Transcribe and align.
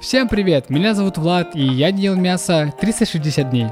Всем 0.00 0.28
привет, 0.28 0.70
меня 0.70 0.94
зовут 0.94 1.18
Влад, 1.18 1.54
и 1.54 1.62
я 1.62 1.90
не 1.90 2.04
ел 2.04 2.16
мясо 2.16 2.72
360 2.80 3.50
дней. 3.50 3.66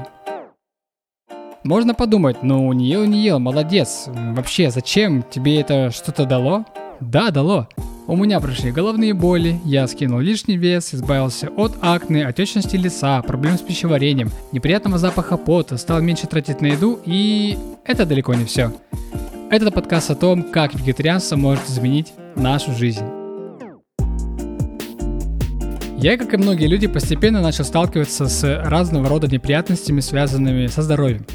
Можно 1.63 1.95
подумать, 1.95 2.43
ну 2.43 2.71
не 2.71 2.85
ел, 2.85 3.03
не 3.05 3.23
ел, 3.23 3.39
молодец. 3.39 4.05
Вообще, 4.07 4.69
зачем? 4.69 5.23
Тебе 5.23 5.59
это 5.59 5.89
что-то 5.89 6.25
дало? 6.25 6.65
Да, 6.99 7.31
дало. 7.31 7.67
У 8.05 8.15
меня 8.15 8.39
прошли 8.39 8.71
головные 8.71 9.15
боли, 9.15 9.59
я 9.65 9.87
скинул 9.87 10.19
лишний 10.19 10.55
вес, 10.55 10.93
избавился 10.93 11.49
от 11.57 11.73
акне, 11.81 12.27
отечности 12.27 12.75
лица, 12.75 13.23
проблем 13.23 13.57
с 13.57 13.61
пищеварением, 13.61 14.29
неприятного 14.51 14.99
запаха 14.99 15.35
пота, 15.35 15.77
стал 15.77 15.99
меньше 15.99 16.27
тратить 16.27 16.61
на 16.61 16.67
еду 16.67 16.99
и 17.07 17.57
это 17.85 18.05
далеко 18.05 18.35
не 18.35 18.45
все. 18.45 18.71
Это 19.49 19.71
подкаст 19.71 20.11
о 20.11 20.15
том, 20.15 20.43
как 20.43 20.75
вегетарианство 20.75 21.37
может 21.37 21.67
изменить 21.67 22.13
нашу 22.35 22.71
жизнь. 22.73 23.18
Я, 26.01 26.17
как 26.17 26.33
и 26.33 26.37
многие 26.37 26.67
люди, 26.67 26.87
постепенно 26.87 27.41
начал 27.41 27.65
сталкиваться 27.65 28.27
с 28.27 28.63
разного 28.63 29.09
рода 29.09 29.27
неприятностями, 29.27 29.99
связанными 29.99 30.67
со 30.67 30.81
здоровьем. 30.81 31.25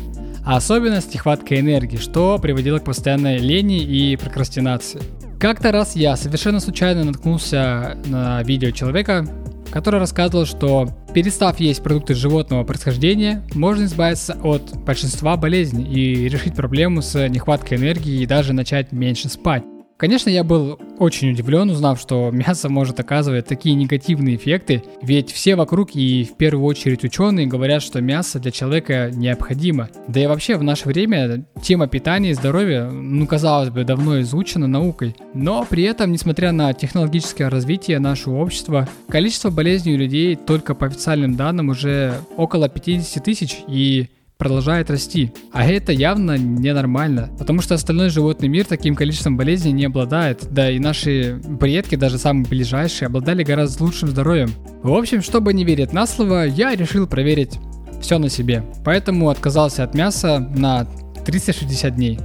А 0.42 0.56
особенно 0.56 1.02
с 1.02 1.12
нехваткой 1.12 1.60
энергии, 1.60 1.98
что 1.98 2.38
приводило 2.38 2.78
к 2.78 2.84
постоянной 2.84 3.36
лени 3.36 3.82
и 3.82 4.16
прокрастинации. 4.16 5.02
Как-то 5.38 5.70
раз 5.70 5.96
я 5.96 6.16
совершенно 6.16 6.60
случайно 6.60 7.04
наткнулся 7.04 7.98
на 8.06 8.42
видео 8.42 8.70
человека, 8.70 9.28
который 9.70 10.00
рассказывал, 10.00 10.46
что 10.46 10.88
перестав 11.12 11.60
есть 11.60 11.82
продукты 11.82 12.14
животного 12.14 12.64
происхождения, 12.64 13.42
можно 13.52 13.84
избавиться 13.84 14.34
от 14.42 14.74
большинства 14.86 15.36
болезней 15.36 15.84
и 15.84 16.26
решить 16.26 16.54
проблему 16.54 17.02
с 17.02 17.28
нехваткой 17.28 17.76
энергии 17.76 18.22
и 18.22 18.26
даже 18.26 18.54
начать 18.54 18.92
меньше 18.92 19.28
спать. 19.28 19.64
Конечно, 19.96 20.28
я 20.28 20.42
был 20.42 20.78
очень 20.98 21.30
удивлен, 21.30 21.70
узнав, 21.70 22.00
что 22.00 22.30
мясо 22.32 22.68
может 22.68 22.98
оказывать 23.00 23.46
такие 23.46 23.74
негативные 23.74 24.36
эффекты, 24.36 24.82
ведь 25.02 25.30
все 25.30 25.56
вокруг 25.56 25.94
и 25.94 26.24
в 26.24 26.36
первую 26.36 26.66
очередь 26.66 27.04
ученые 27.04 27.46
говорят, 27.46 27.82
что 27.82 28.00
мясо 28.00 28.38
для 28.40 28.50
человека 28.50 29.10
необходимо. 29.12 29.88
Да 30.08 30.20
и 30.20 30.26
вообще 30.26 30.56
в 30.56 30.62
наше 30.62 30.88
время 30.88 31.44
тема 31.62 31.86
питания 31.86 32.30
и 32.30 32.34
здоровья, 32.34 32.84
ну 32.90 33.26
казалось 33.26 33.70
бы, 33.70 33.84
давно 33.84 34.20
изучена 34.20 34.66
наукой. 34.66 35.16
Но 35.32 35.64
при 35.68 35.84
этом, 35.84 36.12
несмотря 36.12 36.52
на 36.52 36.72
технологическое 36.72 37.48
развитие 37.48 37.98
нашего 37.98 38.36
общества, 38.36 38.88
количество 39.08 39.50
болезней 39.50 39.94
у 39.94 39.98
людей 39.98 40.36
только 40.36 40.74
по 40.74 40.86
официальным 40.86 41.36
данным 41.36 41.68
уже 41.68 42.14
около 42.36 42.68
50 42.68 43.22
тысяч 43.22 43.58
и 43.68 44.08
продолжает 44.38 44.90
расти. 44.90 45.32
А 45.52 45.66
это 45.66 45.92
явно 45.92 46.36
ненормально, 46.36 47.30
потому 47.38 47.60
что 47.62 47.74
остальной 47.74 48.10
животный 48.10 48.48
мир 48.48 48.64
таким 48.64 48.94
количеством 48.94 49.36
болезней 49.36 49.72
не 49.72 49.84
обладает, 49.84 50.46
да 50.50 50.70
и 50.70 50.78
наши 50.78 51.40
предки, 51.60 51.94
даже 51.94 52.18
самые 52.18 52.46
ближайшие, 52.46 53.06
обладали 53.06 53.42
гораздо 53.42 53.84
лучшим 53.84 54.08
здоровьем. 54.08 54.50
В 54.82 54.92
общем, 54.92 55.22
чтобы 55.22 55.54
не 55.54 55.64
верить 55.64 55.92
на 55.92 56.06
слово, 56.06 56.46
я 56.46 56.74
решил 56.74 57.06
проверить 57.06 57.58
все 58.00 58.18
на 58.18 58.28
себе, 58.28 58.64
поэтому 58.84 59.30
отказался 59.30 59.84
от 59.84 59.94
мяса 59.94 60.38
на 60.38 60.86
360 61.24 61.94
дней. 61.94 62.18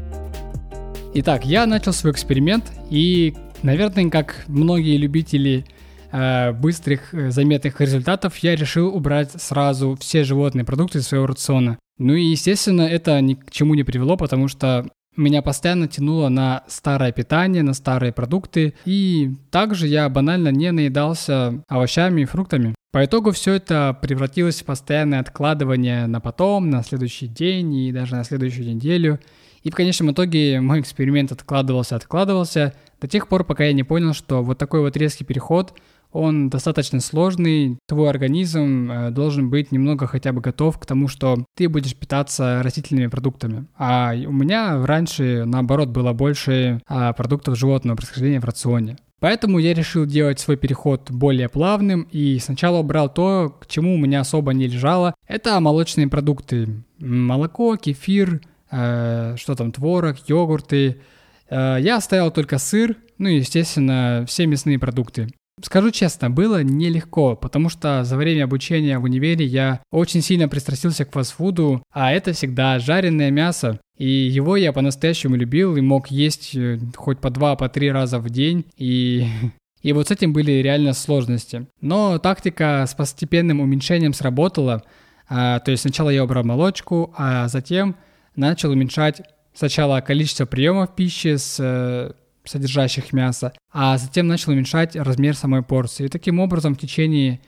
Итак, 1.14 1.46
я 1.46 1.66
начал 1.66 1.94
свой 1.94 2.12
эксперимент 2.12 2.66
и, 2.90 3.36
наверное, 3.64 4.10
как 4.10 4.44
многие 4.48 4.98
любители 4.98 5.66
э, 6.12 6.52
быстрых, 6.52 7.14
э, 7.14 7.32
заметных 7.32 7.80
результатов, 7.82 8.38
я 8.38 8.56
решил 8.56 8.94
убрать 8.94 9.32
сразу 9.42 9.98
все 10.00 10.24
животные 10.24 10.66
продукты 10.66 11.00
из 11.00 11.08
своего 11.08 11.28
рациона. 11.28 11.78
Ну 12.00 12.14
и, 12.14 12.24
естественно, 12.24 12.84
это 12.84 13.20
ни 13.20 13.34
к 13.36 13.52
чему 13.52 13.76
не 13.76 13.84
привело, 13.84 14.16
потому 14.16 14.48
что 14.48 14.88
меня 15.18 15.42
постоянно 15.42 15.90
тянуло 15.90 16.30
на 16.30 16.64
старое 16.68 17.12
питание, 17.12 17.62
на 17.62 17.74
старые 17.74 18.14
продукты, 18.14 18.74
и 18.86 19.32
также 19.52 19.88
я 19.88 20.08
банально 20.08 20.48
не 20.50 20.72
наедался 20.72 21.62
овощами 21.68 22.22
и 22.22 22.26
фруктами. 22.26 22.74
По 22.92 23.04
итогу 23.04 23.32
все 23.32 23.54
это 23.54 23.98
превратилось 24.02 24.62
в 24.62 24.66
постоянное 24.66 25.20
откладывание 25.20 26.08
на 26.08 26.22
потом, 26.22 26.70
на 26.70 26.84
следующий 26.84 27.28
день 27.28 27.76
и 27.76 27.92
даже 27.92 28.16
на 28.16 28.24
следующую 28.24 28.66
неделю. 28.74 29.20
И 29.62 29.70
в 29.70 29.76
конечном 29.76 30.12
итоге 30.12 30.62
мой 30.62 30.80
эксперимент 30.80 31.34
откладывался, 31.34 31.98
откладывался 31.98 32.74
до 33.02 33.08
тех 33.10 33.28
пор, 33.28 33.44
пока 33.44 33.66
я 33.66 33.74
не 33.74 33.84
понял, 33.84 34.14
что 34.14 34.42
вот 34.42 34.58
такой 34.58 34.80
вот 34.80 34.96
резкий 34.96 35.26
переход– 35.26 35.74
он 36.12 36.50
достаточно 36.50 37.00
сложный, 37.00 37.78
твой 37.88 38.10
организм 38.10 38.92
э, 38.92 39.12
должен 39.12 39.50
быть 39.50 39.72
немного 39.72 40.08
хотя 40.08 40.34
бы 40.34 40.42
готов 40.42 40.80
к 40.80 40.86
тому, 40.86 41.08
что 41.08 41.46
ты 41.56 41.70
будешь 41.70 41.96
питаться 41.96 42.62
растительными 42.64 43.08
продуктами. 43.08 43.68
А 43.78 44.14
у 44.14 44.32
меня 44.32 44.86
раньше, 44.86 45.44
наоборот, 45.46 45.90
было 45.90 46.14
больше 46.14 46.82
а, 46.88 47.14
продуктов 47.14 47.58
животного 47.58 47.96
происхождения 47.96 48.40
в 48.40 48.46
рационе. 48.46 48.98
Поэтому 49.20 49.60
я 49.60 49.74
решил 49.74 50.06
делать 50.06 50.40
свой 50.40 50.56
переход 50.56 51.12
более 51.12 51.50
плавным 51.50 52.08
и 52.12 52.40
сначала 52.40 52.78
убрал 52.78 53.14
то, 53.14 53.56
к 53.60 53.68
чему 53.68 53.96
у 53.96 53.98
меня 53.98 54.22
особо 54.22 54.54
не 54.54 54.68
лежало. 54.68 55.14
Это 55.28 55.60
молочные 55.60 56.08
продукты. 56.08 56.84
Молоко, 57.00 57.76
кефир, 57.76 58.42
э, 58.72 59.36
что 59.38 59.56
там, 59.56 59.72
творог, 59.72 60.18
йогурты. 60.28 61.02
Э, 61.50 61.78
я 61.80 61.98
оставил 61.98 62.32
только 62.32 62.58
сыр, 62.58 62.96
ну 63.18 63.28
и, 63.28 63.40
естественно, 63.40 64.24
все 64.28 64.48
мясные 64.48 64.80
продукты. 64.80 65.28
Скажу 65.62 65.92
честно, 65.92 66.30
было 66.30 66.64
нелегко, 66.64 67.36
потому 67.36 67.70
что 67.70 68.04
за 68.04 68.18
время 68.18 68.46
обучения 68.46 68.98
в 69.00 69.04
универе 69.04 69.46
я 69.46 69.82
очень 69.92 70.22
сильно 70.22 70.48
пристрастился 70.48 71.06
к 71.06 71.12
фастфуду, 71.12 71.84
а 71.92 72.12
это 72.12 72.34
всегда 72.34 72.80
жареное 72.80 73.32
мясо. 73.32 73.80
И 73.98 74.08
его 74.08 74.56
я 74.56 74.72
по-настоящему 74.72 75.36
любил 75.36 75.76
и 75.76 75.82
мог 75.82 76.08
есть 76.08 76.56
э, 76.56 76.80
хоть 76.96 77.20
по 77.20 77.30
два, 77.30 77.56
по 77.56 77.68
три 77.68 77.92
раза 77.92 78.20
в 78.20 78.30
день. 78.30 78.66
И 78.78 79.28
и 79.82 79.94
вот 79.94 80.08
с 80.08 80.12
этим 80.12 80.34
были 80.34 80.52
реально 80.54 80.94
сложности. 80.94 81.68
Но 81.82 82.18
тактика 82.18 82.86
с 82.88 82.94
постепенным 82.94 83.60
уменьшением 83.60 84.14
сработала. 84.14 84.84
А, 85.28 85.60
то 85.60 85.72
есть 85.72 85.82
сначала 85.82 86.10
я 86.10 86.24
убрал 86.24 86.44
молочку, 86.44 87.14
а 87.18 87.48
затем 87.48 87.96
начал 88.36 88.72
уменьшать 88.72 89.22
сначала 89.54 90.02
количество 90.02 90.46
приемов 90.46 90.96
пищи 90.96 91.36
с 91.36 91.58
э, 91.60 92.14
содержащих 92.50 93.14
мясо, 93.14 93.54
а 93.72 93.98
затем 93.98 94.28
начал 94.28 94.52
уменьшать 94.52 94.96
размер 94.96 95.36
самой 95.36 95.62
порции. 95.62 96.06
И 96.06 96.10
таким 96.10 96.40
образом 96.40 96.76
в 96.76 96.80
течение, 96.80 97.40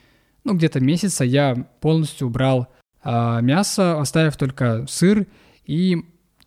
ну, 0.43 0.53
где-то 0.53 0.79
месяца 0.79 1.23
я 1.23 1.67
полностью 1.81 2.27
убрал 2.27 2.67
э, 3.03 3.39
мясо, 3.41 3.99
оставив 3.99 4.37
только 4.37 4.85
сыр 4.87 5.27
и 5.65 5.97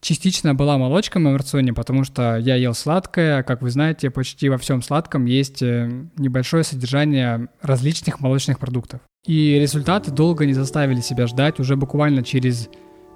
частично 0.01 0.55
была 0.55 0.77
молочка 0.79 1.19
в 1.19 1.23
моем 1.23 1.37
рационе, 1.37 1.73
потому 1.73 2.05
что 2.05 2.37
я 2.37 2.57
ел 2.57 2.75
сладкое, 2.75 3.43
как 3.43 3.63
вы 3.63 3.71
знаете, 3.71 4.11
почти 4.11 4.49
во 4.49 4.59
всем 4.59 4.83
сладком 4.83 5.25
есть 5.25 5.63
э, 5.63 5.91
небольшое 6.17 6.63
содержание 6.63 7.49
различных 7.63 8.21
молочных 8.21 8.59
продуктов. 8.59 9.01
И 9.27 9.59
результаты 9.59 10.11
долго 10.11 10.45
не 10.45 10.53
заставили 10.53 11.01
себя 11.01 11.27
ждать, 11.27 11.59
уже 11.59 11.77
буквально 11.77 12.23
через 12.23 12.69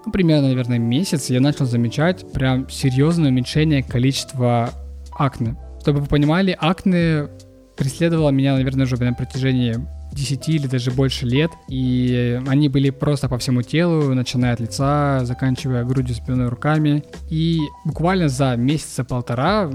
ну, 0.07 0.13
примерно, 0.13 0.49
наверное, 0.49 0.79
месяц 0.79 1.29
я 1.29 1.41
начал 1.41 1.67
замечать 1.67 2.33
прям 2.33 2.71
серьезное 2.71 3.31
уменьшение 3.31 3.83
количества 3.83 4.71
акне. 5.19 5.57
Чтобы 5.81 6.01
вы 6.01 6.07
понимали, 6.07 6.57
акне 6.59 7.29
преследовало 7.77 8.31
меня, 8.31 8.55
наверное, 8.55 8.87
уже 8.87 8.97
на 8.97 9.15
протяжении 9.15 9.77
10 10.13 10.49
или 10.49 10.67
даже 10.67 10.91
больше 10.91 11.27
лет, 11.27 11.51
и 11.69 12.41
они 12.47 12.69
были 12.69 12.91
просто 12.91 13.29
по 13.29 13.39
всему 13.39 13.63
телу, 13.63 14.15
начиная 14.15 14.55
от 14.55 14.61
лица, 14.61 15.21
заканчивая 15.25 15.85
грудью, 15.85 16.15
спиной, 16.17 16.49
руками. 16.49 17.05
И 17.31 17.61
буквально 17.85 18.29
за 18.29 18.57
месяца 18.57 19.05
полтора 19.05 19.71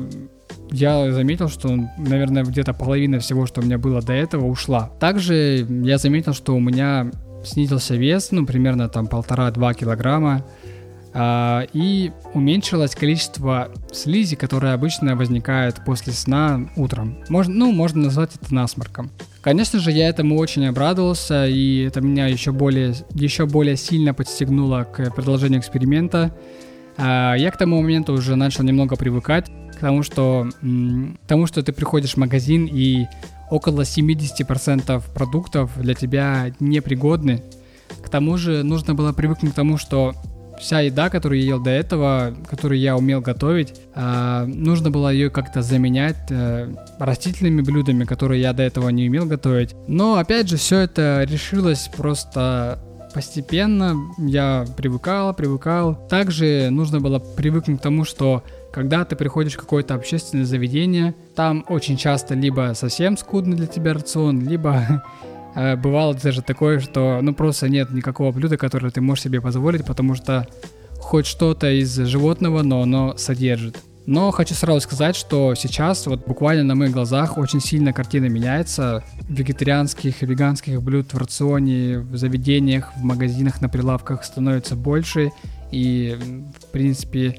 я 0.72 1.12
заметил, 1.12 1.50
что, 1.50 1.70
наверное, 1.98 2.44
где-то 2.44 2.74
половина 2.74 3.20
всего, 3.20 3.46
что 3.46 3.62
у 3.62 3.64
меня 3.64 3.78
было 3.78 4.02
до 4.02 4.14
этого, 4.14 4.46
ушла. 4.46 4.92
Также 5.00 5.68
я 5.70 5.98
заметил, 5.98 6.34
что 6.34 6.56
у 6.56 6.60
меня 6.60 7.12
снизился 7.46 7.96
вес, 7.96 8.32
ну, 8.32 8.46
примерно 8.46 8.90
там 8.90 9.08
полтора-два 9.08 9.74
килограмма. 9.74 10.46
А, 11.16 11.68
и 11.74 12.12
уменьшилось 12.34 12.96
количество 12.96 13.70
слизи, 13.92 14.36
которая 14.36 14.74
обычно 14.74 15.16
возникает 15.16 15.84
после 15.86 16.12
сна 16.14 16.70
утром. 16.76 17.18
Можно, 17.30 17.54
ну, 17.54 17.72
можно 17.72 18.04
назвать 18.04 18.32
это 18.42 18.54
насморком. 18.54 19.12
Конечно 19.42 19.80
же, 19.80 19.92
я 19.92 20.10
этому 20.10 20.38
очень 20.38 20.66
обрадовался, 20.66 21.48
и 21.48 21.84
это 21.84 22.02
меня 22.02 22.28
еще 22.28 22.52
более, 22.52 22.96
еще 23.14 23.46
более 23.46 23.78
сильно 23.78 24.14
подстегнуло 24.14 24.86
к 24.86 25.12
продолжению 25.12 25.60
эксперимента. 25.60 26.36
А, 26.98 27.36
я 27.36 27.52
к 27.52 27.58
тому 27.58 27.82
моменту 27.82 28.14
уже 28.14 28.36
начал 28.36 28.64
немного 28.64 28.96
привыкать 28.96 29.52
к 29.76 29.80
тому, 29.80 30.02
что, 30.02 30.48
к 30.62 31.28
тому, 31.28 31.46
что 31.46 31.62
ты 31.62 31.74
приходишь 31.74 32.14
в 32.14 32.18
магазин 32.18 32.70
и 32.72 33.06
около 33.52 33.82
70% 33.82 35.04
продуктов 35.14 35.72
для 35.78 35.94
тебя 35.94 36.52
непригодны. 36.60 37.44
К 38.02 38.10
тому 38.10 38.38
же 38.38 38.64
нужно 38.64 38.96
было 38.96 39.14
привыкнуть 39.14 39.52
к 39.52 39.56
тому, 39.56 39.78
что 39.78 40.16
вся 40.60 40.82
еда, 40.82 41.10
которую 41.10 41.42
я 41.42 41.48
ел 41.48 41.60
до 41.62 41.70
этого, 41.70 42.36
которую 42.50 42.80
я 42.80 42.96
умел 42.96 43.22
готовить, 43.22 43.74
э, 43.96 44.46
нужно 44.46 44.92
было 44.92 45.12
ее 45.12 45.30
как-то 45.30 45.62
заменять 45.62 46.30
э, 46.30 46.74
растительными 47.00 47.62
блюдами, 47.62 48.06
которые 48.06 48.42
я 48.42 48.54
до 48.54 48.64
этого 48.64 48.90
не 48.90 49.08
умел 49.08 49.26
готовить. 49.26 49.76
Но 49.88 50.16
опять 50.16 50.50
же, 50.50 50.58
все 50.58 50.80
это 50.80 51.26
решилось 51.30 51.90
просто 51.96 52.80
постепенно. 53.14 53.96
Я 54.18 54.66
привыкал, 54.76 55.34
привыкал. 55.34 55.96
Также 56.10 56.70
нужно 56.72 57.00
было 57.00 57.20
привыкнуть 57.20 57.80
к 57.80 57.84
тому, 57.84 58.04
что 58.04 58.44
когда 58.74 59.06
ты 59.06 59.16
приходишь 59.16 59.54
в 59.54 59.58
какое-то 59.58 59.94
общественное 59.94 60.46
заведение, 60.46 61.14
там 61.36 61.64
очень 61.70 61.96
часто 61.96 62.34
либо 62.34 62.74
совсем 62.76 63.18
скудный 63.18 63.56
для 63.56 63.68
тебя 63.68 63.94
рацион, 63.94 64.42
либо 64.42 65.04
бывало 65.56 66.14
даже 66.16 66.42
такое, 66.42 66.80
что 66.80 67.20
ну 67.22 67.34
просто 67.34 67.70
нет 67.70 67.92
никакого 67.92 68.32
блюда, 68.32 68.58
которое 68.58 68.92
ты 68.92 69.02
можешь 69.02 69.24
себе 69.24 69.42
позволить, 69.42 69.86
потому 69.86 70.16
что 70.16 70.48
хоть 71.00 71.26
что-то 71.26 71.72
из 71.72 71.96
животного, 71.96 72.64
но 72.64 72.82
оно 72.82 73.18
содержит. 73.18 73.78
Но 74.06 74.32
хочу 74.32 74.54
сразу 74.54 74.82
сказать, 74.82 75.16
что 75.16 75.56
сейчас 75.56 76.06
вот 76.08 76.26
буквально 76.28 76.64
на 76.64 76.76
моих 76.76 76.92
глазах 76.92 77.38
очень 77.38 77.62
сильно 77.62 77.94
картина 77.94 78.26
меняется. 78.26 79.04
Вегетарианских 79.30 80.22
и 80.22 80.26
веганских 80.26 80.82
блюд 80.82 81.14
в 81.14 81.18
рационе, 81.18 82.00
в 82.00 82.18
заведениях, 82.18 82.92
в 82.98 83.04
магазинах, 83.04 83.62
на 83.62 83.70
прилавках 83.70 84.26
становится 84.26 84.76
больше. 84.76 85.32
И, 85.72 86.18
в 86.60 86.72
принципе, 86.72 87.38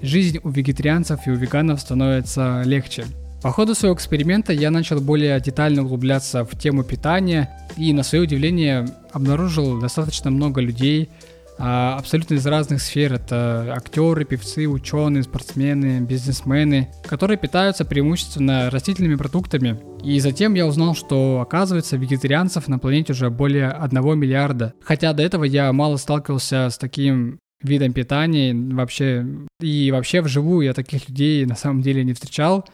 жизнь 0.00 0.38
у 0.42 0.48
вегетарианцев 0.48 1.26
и 1.26 1.30
у 1.30 1.34
веганов 1.34 1.80
становится 1.80 2.62
легче. 2.64 3.04
По 3.42 3.52
ходу 3.52 3.74
своего 3.74 3.94
эксперимента 3.94 4.52
я 4.52 4.70
начал 4.70 5.00
более 5.00 5.40
детально 5.40 5.82
углубляться 5.82 6.44
в 6.44 6.58
тему 6.58 6.82
питания 6.84 7.50
и, 7.76 7.92
на 7.92 8.02
свое 8.02 8.24
удивление, 8.24 8.88
обнаружил 9.12 9.78
достаточно 9.78 10.30
много 10.30 10.60
людей, 10.60 11.10
а, 11.58 11.96
абсолютно 11.98 12.34
из 12.34 12.46
разных 12.46 12.82
сфер. 12.82 13.14
Это 13.14 13.74
актеры, 13.76 14.24
певцы, 14.24 14.66
ученые, 14.66 15.22
спортсмены, 15.22 16.00
бизнесмены, 16.00 16.88
которые 17.06 17.38
питаются 17.38 17.84
преимущественно 17.84 18.70
растительными 18.70 19.14
продуктами. 19.14 19.80
И 20.02 20.20
затем 20.20 20.54
я 20.54 20.66
узнал, 20.66 20.94
что 20.94 21.40
оказывается 21.40 21.96
вегетарианцев 21.96 22.68
на 22.68 22.78
планете 22.78 23.12
уже 23.12 23.30
более 23.30 23.70
1 23.70 24.18
миллиарда. 24.18 24.74
Хотя 24.82 25.12
до 25.12 25.22
этого 25.22 25.44
я 25.44 25.72
мало 25.72 25.96
сталкивался 25.96 26.68
с 26.70 26.78
таким 26.78 27.38
видом 27.62 27.92
питания 27.92 28.54
вообще. 28.54 29.26
И 29.60 29.90
вообще 29.90 30.20
вживую 30.20 30.66
я 30.66 30.74
таких 30.74 31.08
людей 31.08 31.46
на 31.46 31.56
самом 31.56 31.80
деле 31.80 32.04
не 32.04 32.12
встречал. 32.12 32.66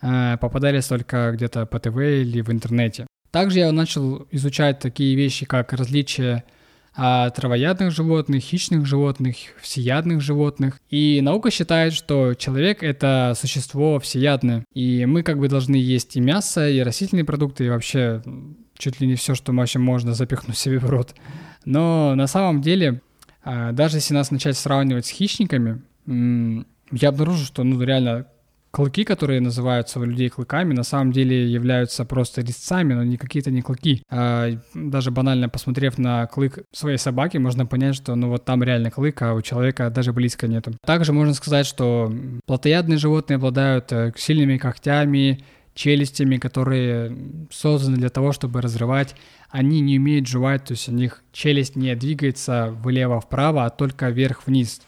А, 0.00 0.36
попадались 0.36 0.86
только 0.86 1.32
где-то 1.32 1.66
по 1.66 1.78
ТВ 1.78 1.96
или 1.96 2.40
в 2.40 2.50
интернете. 2.50 3.06
Также 3.30 3.60
я 3.60 3.72
начал 3.72 4.26
изучать 4.30 4.78
такие 4.78 5.14
вещи, 5.16 5.46
как 5.46 5.72
различия 5.72 6.44
а 6.98 7.28
травоядных 7.28 7.92
животных, 7.92 8.42
хищных 8.42 8.86
животных, 8.86 9.36
всеядных 9.60 10.22
животных. 10.22 10.80
И 10.88 11.20
наука 11.20 11.50
считает, 11.50 11.92
что 11.92 12.32
человек— 12.32 12.78
это 12.82 13.34
существо 13.36 14.00
всеядное, 14.00 14.64
и 14.72 15.04
мы 15.04 15.22
как 15.22 15.38
бы 15.38 15.48
должны 15.48 15.76
есть 15.76 16.16
и 16.16 16.20
мясо, 16.20 16.66
и 16.66 16.80
растительные 16.80 17.26
продукты, 17.26 17.66
и 17.66 17.68
вообще 17.68 18.22
чуть 18.78 18.98
ли 19.00 19.06
не 19.06 19.14
все, 19.14 19.34
что 19.34 19.52
вообще 19.52 19.78
можно 19.78 20.14
запихнуть 20.14 20.56
себе 20.56 20.78
в 20.78 20.88
рот. 20.88 21.14
Но 21.66 22.14
на 22.14 22.26
самом 22.26 22.62
деле, 22.62 23.02
а, 23.44 23.72
даже 23.72 23.98
если 23.98 24.14
нас 24.14 24.30
начать 24.30 24.56
сравнивать 24.56 25.04
с 25.04 25.10
хищниками, 25.10 25.82
я 26.92 27.08
обнаружу, 27.10 27.44
что 27.44 27.62
ну 27.62 27.80
реально 27.82 28.26
клыки, 28.76 29.04
которые 29.04 29.40
называются 29.40 29.98
у 29.98 30.04
людей 30.04 30.28
клыками, 30.28 30.74
на 30.74 30.82
самом 30.82 31.10
деле 31.10 31.50
являются 31.50 32.04
просто 32.04 32.42
резцами, 32.42 32.92
но 32.92 33.04
не 33.04 33.16
какие-то 33.16 33.50
не 33.50 33.62
клыки. 33.62 34.02
А 34.10 34.50
даже 34.74 35.10
банально 35.10 35.48
посмотрев 35.48 35.96
на 35.96 36.26
клык 36.26 36.58
своей 36.72 36.98
собаки, 36.98 37.38
можно 37.38 37.64
понять, 37.64 37.94
что 37.94 38.14
ну 38.16 38.28
вот 38.28 38.44
там 38.44 38.62
реально 38.62 38.90
клык, 38.90 39.22
а 39.22 39.32
у 39.32 39.40
человека 39.40 39.88
даже 39.88 40.12
близко 40.12 40.46
нету. 40.46 40.72
Также 40.84 41.14
можно 41.14 41.32
сказать, 41.32 41.64
что 41.64 42.12
плотоядные 42.44 42.98
животные 42.98 43.36
обладают 43.36 43.90
э, 43.92 44.12
сильными 44.14 44.58
когтями, 44.58 45.42
челюстями, 45.72 46.36
которые 46.36 47.16
созданы 47.50 47.96
для 47.96 48.10
того, 48.10 48.32
чтобы 48.32 48.60
разрывать. 48.60 49.14
Они 49.48 49.80
не 49.80 49.98
умеют 49.98 50.26
жевать, 50.26 50.64
то 50.64 50.72
есть 50.72 50.90
у 50.90 50.92
них 50.92 51.22
челюсть 51.32 51.76
не 51.76 51.96
двигается 51.96 52.74
влево-вправо, 52.82 53.64
а 53.64 53.70
только 53.70 54.10
вверх-вниз 54.10 54.82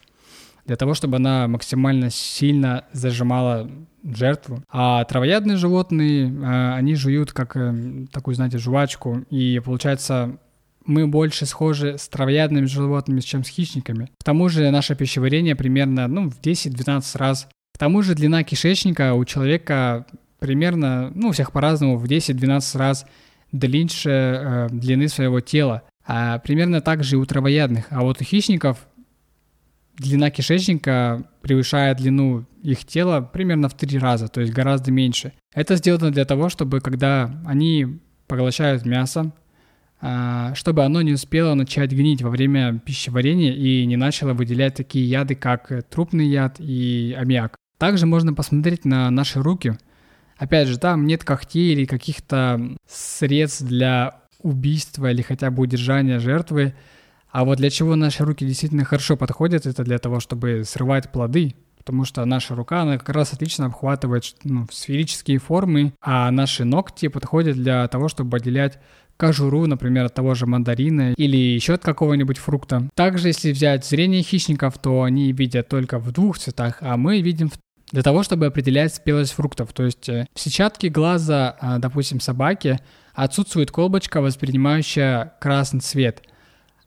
для 0.68 0.76
того, 0.76 0.94
чтобы 0.94 1.16
она 1.16 1.48
максимально 1.48 2.10
сильно 2.10 2.84
зажимала 2.92 3.68
жертву. 4.04 4.62
А 4.70 5.02
травоядные 5.04 5.56
животные, 5.56 6.30
э, 6.30 6.74
они 6.74 6.94
жуют 6.94 7.32
как 7.32 7.56
э, 7.56 8.06
такую, 8.12 8.34
знаете, 8.34 8.58
жвачку, 8.58 9.24
и 9.30 9.60
получается 9.64 10.38
мы 10.84 11.06
больше 11.06 11.46
схожи 11.46 11.96
с 11.98 12.08
травоядными 12.08 12.66
животными, 12.66 13.20
чем 13.20 13.44
с 13.44 13.48
хищниками. 13.48 14.10
К 14.18 14.24
тому 14.24 14.48
же 14.48 14.70
наше 14.70 14.94
пищеварение 14.94 15.56
примерно 15.56 16.06
ну, 16.06 16.30
в 16.30 16.40
10-12 16.40 17.18
раз. 17.18 17.48
К 17.74 17.78
тому 17.78 18.02
же 18.02 18.14
длина 18.14 18.42
кишечника 18.42 19.14
у 19.14 19.24
человека 19.24 20.06
примерно, 20.38 21.10
ну, 21.14 21.28
у 21.28 21.32
всех 21.32 21.52
по-разному, 21.52 21.96
в 21.96 22.04
10-12 22.04 22.78
раз 22.78 23.06
длиннее 23.52 23.88
э, 24.04 24.68
длины 24.70 25.08
своего 25.08 25.40
тела. 25.40 25.82
А 26.06 26.38
примерно 26.38 26.80
так 26.80 27.04
же 27.04 27.16
и 27.16 27.18
у 27.18 27.26
травоядных. 27.26 27.86
А 27.90 28.02
вот 28.02 28.20
у 28.20 28.24
хищников 28.24 28.87
длина 29.98 30.30
кишечника 30.30 31.28
превышает 31.42 31.98
длину 31.98 32.46
их 32.62 32.84
тела 32.84 33.20
примерно 33.20 33.68
в 33.68 33.74
три 33.74 33.98
раза, 33.98 34.28
то 34.28 34.40
есть 34.40 34.52
гораздо 34.52 34.90
меньше. 34.90 35.32
Это 35.54 35.76
сделано 35.76 36.10
для 36.10 36.24
того, 36.24 36.48
чтобы 36.48 36.80
когда 36.80 37.40
они 37.46 38.00
поглощают 38.26 38.84
мясо, 38.84 39.32
а, 40.00 40.54
чтобы 40.54 40.84
оно 40.84 41.02
не 41.02 41.12
успело 41.12 41.54
начать 41.54 41.90
гнить 41.90 42.22
во 42.22 42.30
время 42.30 42.78
пищеварения 42.78 43.52
и 43.52 43.84
не 43.86 43.96
начало 43.96 44.32
выделять 44.32 44.74
такие 44.74 45.08
яды, 45.08 45.34
как 45.34 45.72
трупный 45.90 46.28
яд 46.28 46.56
и 46.60 47.16
аммиак. 47.18 47.56
Также 47.78 48.06
можно 48.06 48.34
посмотреть 48.34 48.84
на 48.84 49.10
наши 49.10 49.40
руки. 49.40 49.76
Опять 50.36 50.68
же, 50.68 50.78
там 50.78 51.06
нет 51.06 51.24
когтей 51.24 51.72
или 51.72 51.84
каких-то 51.84 52.60
средств 52.86 53.62
для 53.62 54.20
убийства 54.40 55.10
или 55.10 55.22
хотя 55.22 55.50
бы 55.50 55.62
удержания 55.62 56.20
жертвы. 56.20 56.74
А 57.30 57.44
вот 57.44 57.58
для 57.58 57.70
чего 57.70 57.96
наши 57.96 58.24
руки 58.24 58.46
действительно 58.46 58.84
хорошо 58.84 59.16
подходят, 59.16 59.66
это 59.66 59.84
для 59.84 59.98
того, 59.98 60.20
чтобы 60.20 60.62
срывать 60.64 61.12
плоды, 61.12 61.54
потому 61.76 62.04
что 62.04 62.24
наша 62.24 62.54
рука, 62.54 62.82
она 62.82 62.98
как 62.98 63.10
раз 63.10 63.32
отлично 63.32 63.66
обхватывает 63.66 64.24
ну, 64.44 64.66
сферические 64.70 65.38
формы, 65.38 65.94
а 66.00 66.30
наши 66.30 66.64
ногти 66.64 67.08
подходят 67.08 67.56
для 67.56 67.86
того, 67.88 68.08
чтобы 68.08 68.36
отделять 68.36 68.78
кожуру, 69.16 69.66
например, 69.66 70.04
от 70.04 70.14
того 70.14 70.34
же 70.34 70.46
мандарина 70.46 71.12
или 71.14 71.36
еще 71.36 71.74
от 71.74 71.82
какого-нибудь 71.82 72.38
фрукта. 72.38 72.88
Также, 72.94 73.28
если 73.28 73.52
взять 73.52 73.84
зрение 73.84 74.22
хищников, 74.22 74.78
то 74.78 75.02
они 75.02 75.32
видят 75.32 75.68
только 75.68 75.98
в 75.98 76.12
двух 76.12 76.38
цветах, 76.38 76.78
а 76.80 76.96
мы 76.96 77.20
видим 77.20 77.48
в 77.50 77.54
для 77.90 78.02
того, 78.02 78.22
чтобы 78.22 78.44
определять 78.44 78.94
спелость 78.94 79.32
фруктов. 79.32 79.72
То 79.72 79.84
есть 79.84 80.10
э, 80.10 80.26
в 80.34 80.40
сетчатке 80.40 80.90
глаза, 80.90 81.56
а, 81.58 81.78
допустим, 81.78 82.20
собаки 82.20 82.78
отсутствует 83.14 83.70
колбочка, 83.70 84.20
воспринимающая 84.20 85.32
красный 85.40 85.80
цвет– 85.80 86.22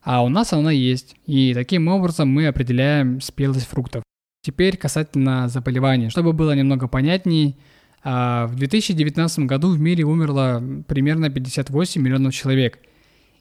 а 0.01 0.23
у 0.23 0.29
нас 0.29 0.53
она 0.53 0.71
есть, 0.71 1.15
и 1.25 1.53
таким 1.53 1.87
образом 1.87 2.29
мы 2.29 2.47
определяем 2.47 3.21
спелость 3.21 3.67
фруктов. 3.67 4.03
Теперь 4.43 4.77
касательно 4.77 5.47
заболеваний. 5.47 6.09
Чтобы 6.09 6.33
было 6.33 6.55
немного 6.55 6.87
понятней, 6.87 7.57
а, 8.03 8.47
в 8.47 8.55
2019 8.55 9.45
году 9.45 9.69
в 9.69 9.79
мире 9.79 10.03
умерло 10.03 10.63
примерно 10.87 11.29
58 11.29 12.01
миллионов 12.01 12.33
человек. 12.33 12.79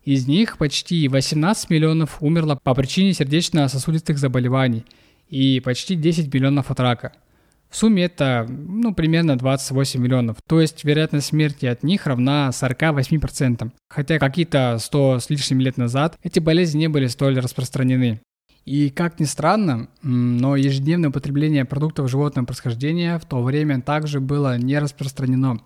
Из 0.04 0.26
них 0.26 0.58
почти 0.58 1.08
18 1.08 1.70
миллионов 1.70 2.18
умерло 2.20 2.58
по 2.62 2.74
причине 2.74 3.14
сердечно-сосудистых 3.14 4.18
заболеваний 4.18 4.84
и 5.28 5.60
почти 5.60 5.94
10 5.94 6.32
миллионов 6.32 6.70
от 6.70 6.80
рака– 6.80 7.12
в 7.70 7.76
сумме 7.76 8.04
это 8.04 8.46
ну, 8.48 8.92
примерно 8.92 9.38
28 9.38 10.00
миллионов, 10.00 10.38
то 10.46 10.60
есть 10.60 10.84
вероятность 10.84 11.28
смерти 11.28 11.66
от 11.66 11.84
них 11.84 12.06
равна 12.06 12.50
48%. 12.52 13.70
Хотя 13.88 14.18
какие-то 14.18 14.76
100 14.78 15.20
с 15.20 15.30
лишним 15.30 15.60
лет 15.60 15.76
назад 15.76 16.18
эти 16.22 16.40
болезни 16.40 16.80
не 16.80 16.88
были 16.88 17.06
столь 17.06 17.38
распространены. 17.38 18.20
И 18.66 18.90
как 18.90 19.20
ни 19.20 19.24
странно, 19.24 19.88
но 20.02 20.56
ежедневное 20.56 21.10
употребление 21.10 21.64
продуктов 21.64 22.10
животного 22.10 22.46
происхождения 22.46 23.18
в 23.18 23.24
то 23.24 23.42
время 23.42 23.80
также 23.80 24.20
было 24.20 24.58
не 24.58 24.78
распространено. 24.78 25.60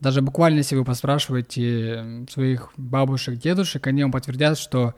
Даже 0.00 0.22
буквально, 0.22 0.58
если 0.58 0.76
вы 0.76 0.84
поспрашиваете 0.84 2.26
своих 2.30 2.72
бабушек, 2.76 3.38
дедушек, 3.38 3.86
они 3.86 4.02
вам 4.02 4.10
подтвердят, 4.12 4.58
что 4.58 4.94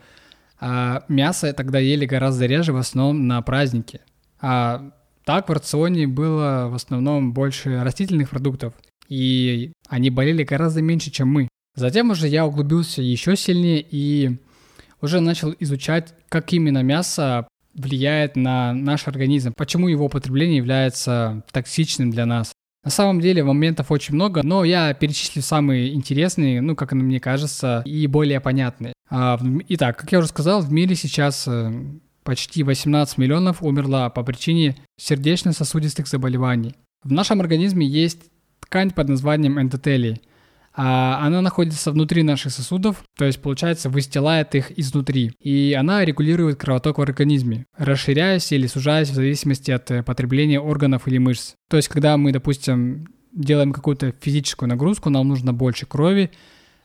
а, 0.60 1.04
мясо 1.08 1.52
тогда 1.52 1.78
ели 1.78 2.06
гораздо 2.06 2.46
реже, 2.46 2.72
в 2.72 2.76
основном 2.76 3.26
на 3.26 3.42
праздники. 3.42 4.00
А 4.40 4.92
так 5.24 5.48
в 5.48 5.52
рационе 5.52 6.06
было 6.06 6.68
в 6.70 6.74
основном 6.74 7.32
больше 7.32 7.82
растительных 7.82 8.30
продуктов, 8.30 8.74
и 9.08 9.72
они 9.88 10.10
болели 10.10 10.44
гораздо 10.44 10.82
меньше, 10.82 11.10
чем 11.10 11.28
мы. 11.28 11.48
Затем 11.76 12.10
уже 12.10 12.28
я 12.28 12.46
углубился 12.46 13.02
еще 13.02 13.36
сильнее 13.36 13.84
и 13.88 14.38
уже 15.00 15.20
начал 15.20 15.54
изучать, 15.58 16.14
как 16.28 16.52
именно 16.52 16.82
мясо 16.82 17.46
влияет 17.74 18.36
на 18.36 18.72
наш 18.72 19.08
организм, 19.08 19.52
почему 19.56 19.88
его 19.88 20.06
употребление 20.06 20.58
является 20.58 21.42
токсичным 21.52 22.10
для 22.10 22.26
нас. 22.26 22.52
На 22.84 22.90
самом 22.90 23.20
деле 23.20 23.42
моментов 23.42 23.90
очень 23.90 24.14
много, 24.14 24.42
но 24.42 24.62
я 24.62 24.92
перечислю 24.92 25.42
самые 25.42 25.94
интересные, 25.94 26.60
ну, 26.60 26.76
как 26.76 26.92
мне 26.92 27.18
кажется, 27.18 27.82
и 27.86 28.06
более 28.06 28.40
понятные. 28.40 28.92
А, 29.10 29.40
итак, 29.68 29.96
как 29.96 30.12
я 30.12 30.18
уже 30.18 30.28
сказал, 30.28 30.60
в 30.60 30.70
мире 30.70 30.94
сейчас 30.94 31.48
э, 31.48 31.72
почти 32.24 32.62
18 32.62 33.18
миллионов 33.18 33.62
умерло 33.62 34.10
по 34.14 34.22
причине 34.24 34.76
сердечно-сосудистых 34.98 36.08
заболеваний. 36.08 36.74
В 37.02 37.12
нашем 37.12 37.40
организме 37.40 37.86
есть 37.86 38.22
ткань 38.60 38.90
под 38.90 39.08
названием 39.08 39.60
эндотелий. 39.60 40.20
А 40.76 41.24
она 41.24 41.40
находится 41.40 41.92
внутри 41.92 42.24
наших 42.24 42.50
сосудов, 42.50 43.04
то 43.16 43.24
есть, 43.24 43.40
получается, 43.40 43.88
выстилает 43.88 44.56
их 44.56 44.76
изнутри. 44.76 45.30
И 45.38 45.76
она 45.78 46.04
регулирует 46.04 46.58
кровоток 46.58 46.98
в 46.98 47.02
организме, 47.02 47.66
расширяясь 47.76 48.50
или 48.50 48.66
сужаясь 48.66 49.08
в 49.10 49.14
зависимости 49.14 49.70
от 49.70 49.88
э, 49.92 50.02
потребления 50.02 50.58
органов 50.58 51.06
или 51.06 51.18
мышц. 51.18 51.54
То 51.70 51.76
есть, 51.76 51.88
когда 51.88 52.16
мы, 52.16 52.32
допустим, 52.32 53.06
делаем 53.32 53.72
какую-то 53.72 54.14
физическую 54.20 54.68
нагрузку, 54.68 55.10
нам 55.10 55.28
нужно 55.28 55.52
больше 55.52 55.86
крови, 55.86 56.32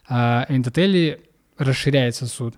а 0.08 0.46
эндотелий 0.50 1.18
расширяет 1.58 2.16
сосуд. 2.16 2.56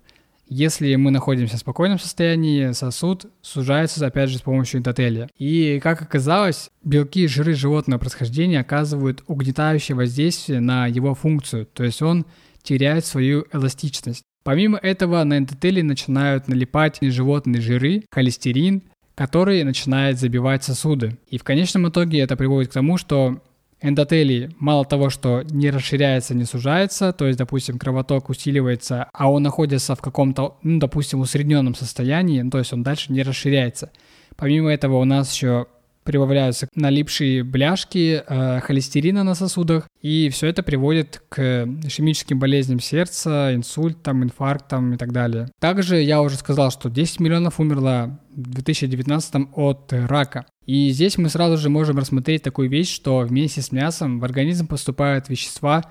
Если 0.48 0.94
мы 0.96 1.10
находимся 1.10 1.56
в 1.56 1.60
спокойном 1.60 1.98
состоянии, 1.98 2.72
сосуд 2.72 3.26
сужается, 3.40 4.06
опять 4.06 4.28
же, 4.28 4.38
с 4.38 4.42
помощью 4.42 4.80
эндотелия. 4.80 5.28
И, 5.38 5.80
как 5.82 6.02
оказалось, 6.02 6.70
белки 6.84 7.24
и 7.24 7.28
жиры 7.28 7.54
животного 7.54 8.00
происхождения 8.00 8.60
оказывают 8.60 9.24
угнетающее 9.26 9.96
воздействие 9.96 10.60
на 10.60 10.86
его 10.86 11.14
функцию, 11.14 11.66
то 11.66 11.84
есть 11.84 12.02
он 12.02 12.26
теряет 12.62 13.06
свою 13.06 13.46
эластичность. 13.52 14.24
Помимо 14.44 14.78
этого, 14.78 15.22
на 15.24 15.38
эндотелий 15.38 15.82
начинают 15.82 16.48
налипать 16.48 16.98
животные 17.00 17.60
жиры, 17.60 18.04
холестерин, 18.10 18.82
который 19.14 19.62
начинает 19.62 20.18
забивать 20.18 20.64
сосуды. 20.64 21.18
И 21.28 21.38
в 21.38 21.44
конечном 21.44 21.88
итоге 21.88 22.20
это 22.20 22.36
приводит 22.36 22.70
к 22.70 22.74
тому, 22.74 22.98
что 22.98 23.42
эндотелий 23.82 24.54
мало 24.58 24.84
того, 24.84 25.10
что 25.10 25.42
не 25.50 25.70
расширяется, 25.70 26.34
не 26.34 26.44
сужается, 26.44 27.12
то 27.12 27.26
есть, 27.26 27.38
допустим, 27.38 27.78
кровоток 27.78 28.28
усиливается, 28.28 29.08
а 29.12 29.30
он 29.30 29.42
находится 29.42 29.94
в 29.94 30.00
каком-то, 30.00 30.56
ну, 30.62 30.78
допустим, 30.78 31.20
усредненном 31.20 31.74
состоянии, 31.74 32.40
ну, 32.42 32.50
то 32.50 32.58
есть 32.58 32.72
он 32.72 32.82
дальше 32.82 33.12
не 33.12 33.22
расширяется. 33.22 33.90
Помимо 34.36 34.72
этого 34.72 34.96
у 34.96 35.04
нас 35.04 35.32
еще 35.32 35.66
прибавляются 36.04 36.68
налипшие 36.74 37.44
бляшки 37.44 38.22
э, 38.26 38.60
холестерина 38.60 39.24
на 39.24 39.34
сосудах, 39.34 39.88
и 40.00 40.28
все 40.30 40.48
это 40.48 40.62
приводит 40.62 41.22
к 41.28 41.66
ишемическим 41.84 42.38
болезням 42.38 42.80
сердца, 42.80 43.54
инсультам, 43.54 44.24
инфарктам 44.24 44.94
и 44.94 44.96
так 44.96 45.12
далее. 45.12 45.48
Также 45.60 46.00
я 46.00 46.20
уже 46.22 46.36
сказал, 46.36 46.70
что 46.70 46.90
10 46.90 47.20
миллионов 47.20 47.60
умерло 47.60 48.20
в 48.34 48.54
2019 48.54 49.48
от 49.54 49.92
рака. 49.92 50.46
И 50.66 50.90
здесь 50.90 51.18
мы 51.18 51.28
сразу 51.28 51.56
же 51.56 51.68
можем 51.68 51.98
рассмотреть 51.98 52.42
такую 52.42 52.68
вещь, 52.68 52.92
что 52.92 53.18
вместе 53.20 53.62
с 53.62 53.72
мясом 53.72 54.20
в 54.20 54.24
организм 54.24 54.66
поступают 54.66 55.28
вещества, 55.28 55.84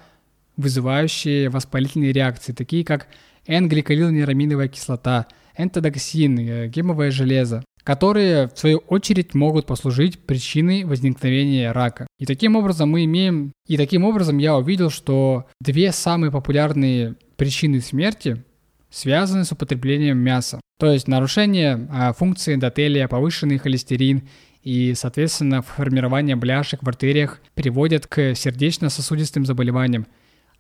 вызывающие 0.58 1.50
воспалительные 1.50 2.14
реакции, 2.14 2.54
такие 2.54 2.84
как 2.86 3.08
N-гликолилнераминовая 3.48 4.68
кислота, 4.68 5.28
энтодоксин, 5.58 6.40
э, 6.40 6.68
гемовое 6.68 7.12
железо 7.12 7.64
которые, 7.84 8.48
в 8.48 8.58
свою 8.58 8.80
очередь, 8.88 9.34
могут 9.34 9.66
послужить 9.66 10.20
причиной 10.20 10.84
возникновения 10.84 11.72
рака. 11.72 12.08
И 12.20 12.26
таким 12.26 12.56
образом 12.56 12.90
мы 12.90 13.06
имеем... 13.06 13.52
И 13.68 13.78
таким 13.78 14.04
образом 14.04 14.38
я 14.38 14.58
увидел, 14.58 14.90
что 14.90 15.48
две 15.60 15.92
самые 15.92 16.32
популярные 16.32 17.16
причины 17.38 17.82
смерти 17.82 18.44
связаны 18.90 19.46
с 19.46 19.52
употреблением 19.52 20.18
мяса. 20.18 20.60
То 20.80 20.92
есть 20.92 21.08
нарушение 21.08 21.88
а, 21.92 22.14
функции 22.14 22.54
эндотелия, 22.54 23.08
повышенный 23.08 23.58
холестерин 23.58 24.28
и, 24.64 24.94
соответственно, 24.96 25.62
формирование 25.62 26.36
бляшек 26.36 26.84
в 26.84 26.88
артериях 26.88 27.40
приводят 27.54 28.08
к 28.08 28.36
сердечно-сосудистым 28.36 29.46
заболеваниям, 29.46 30.08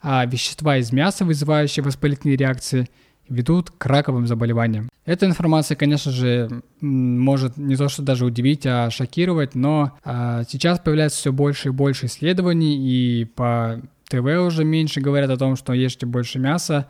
а 0.01 0.25
вещества 0.25 0.77
из 0.77 0.91
мяса, 0.91 1.25
вызывающие 1.25 1.83
воспалительные 1.83 2.37
реакции– 2.37 2.87
ведут 3.31 3.71
к 3.71 3.85
раковым 3.85 4.27
заболеваниям. 4.27 4.89
Эта 5.05 5.25
информация, 5.25 5.75
конечно 5.75 6.11
же, 6.11 6.61
может 6.79 7.57
не 7.57 7.75
то 7.75 7.89
что 7.89 8.03
даже 8.03 8.25
удивить, 8.25 8.65
а 8.65 8.91
шокировать, 8.91 9.55
но 9.55 9.93
а, 10.03 10.43
сейчас 10.47 10.79
появляется 10.79 11.17
все 11.17 11.31
больше 11.31 11.69
и 11.69 11.71
больше 11.71 12.05
исследований, 12.05 12.77
и 12.77 13.25
по 13.25 13.81
ТВ 14.07 14.25
уже 14.45 14.63
меньше 14.63 15.01
говорят 15.01 15.31
о 15.31 15.37
том, 15.37 15.55
что 15.55 15.73
ешьте 15.73 16.05
больше 16.05 16.37
мяса, 16.37 16.87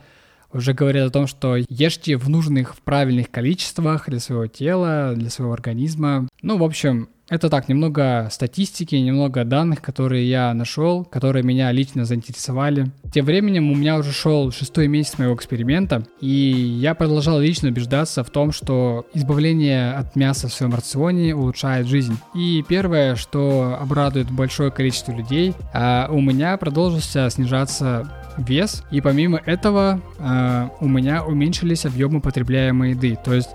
уже 0.52 0.74
говорят 0.74 1.08
о 1.08 1.12
том, 1.12 1.26
что 1.26 1.56
ешьте 1.56 2.16
в 2.16 2.28
нужных, 2.28 2.74
в 2.74 2.82
правильных 2.82 3.30
количествах 3.30 4.08
для 4.08 4.20
своего 4.20 4.46
тела, 4.46 5.14
для 5.16 5.30
своего 5.30 5.52
организма. 5.52 6.28
Ну, 6.42 6.58
в 6.58 6.64
общем, 6.64 7.08
это 7.28 7.48
так, 7.48 7.68
немного 7.68 8.28
статистики, 8.30 8.94
немного 8.96 9.44
данных, 9.44 9.80
которые 9.80 10.28
я 10.28 10.52
нашел, 10.54 11.04
которые 11.04 11.42
меня 11.42 11.72
лично 11.72 12.04
заинтересовали. 12.04 12.90
Тем 13.12 13.24
временем 13.24 13.70
у 13.70 13.74
меня 13.74 13.96
уже 13.96 14.12
шел 14.12 14.50
шестой 14.50 14.88
месяц 14.88 15.18
моего 15.18 15.34
эксперимента, 15.34 16.06
и 16.20 16.28
я 16.28 16.94
продолжал 16.94 17.40
лично 17.40 17.68
убеждаться 17.68 18.22
в 18.22 18.30
том, 18.30 18.52
что 18.52 19.06
избавление 19.14 19.92
от 19.92 20.16
мяса 20.16 20.48
в 20.48 20.52
своем 20.52 20.74
рационе 20.74 21.34
улучшает 21.34 21.86
жизнь. 21.86 22.18
И 22.34 22.64
первое, 22.68 23.16
что 23.16 23.78
обрадует 23.80 24.30
большое 24.30 24.70
количество 24.70 25.12
людей, 25.12 25.54
а 25.72 26.08
у 26.10 26.20
меня 26.20 26.56
продолжился 26.56 27.30
снижаться 27.30 28.10
вес, 28.36 28.82
и 28.90 29.00
помимо 29.00 29.40
этого 29.44 30.00
э, 30.18 30.68
у 30.80 30.88
меня 30.88 31.24
уменьшились 31.24 31.86
объемы 31.86 32.20
потребляемой 32.20 32.90
еды. 32.90 33.18
То 33.22 33.34
есть 33.34 33.50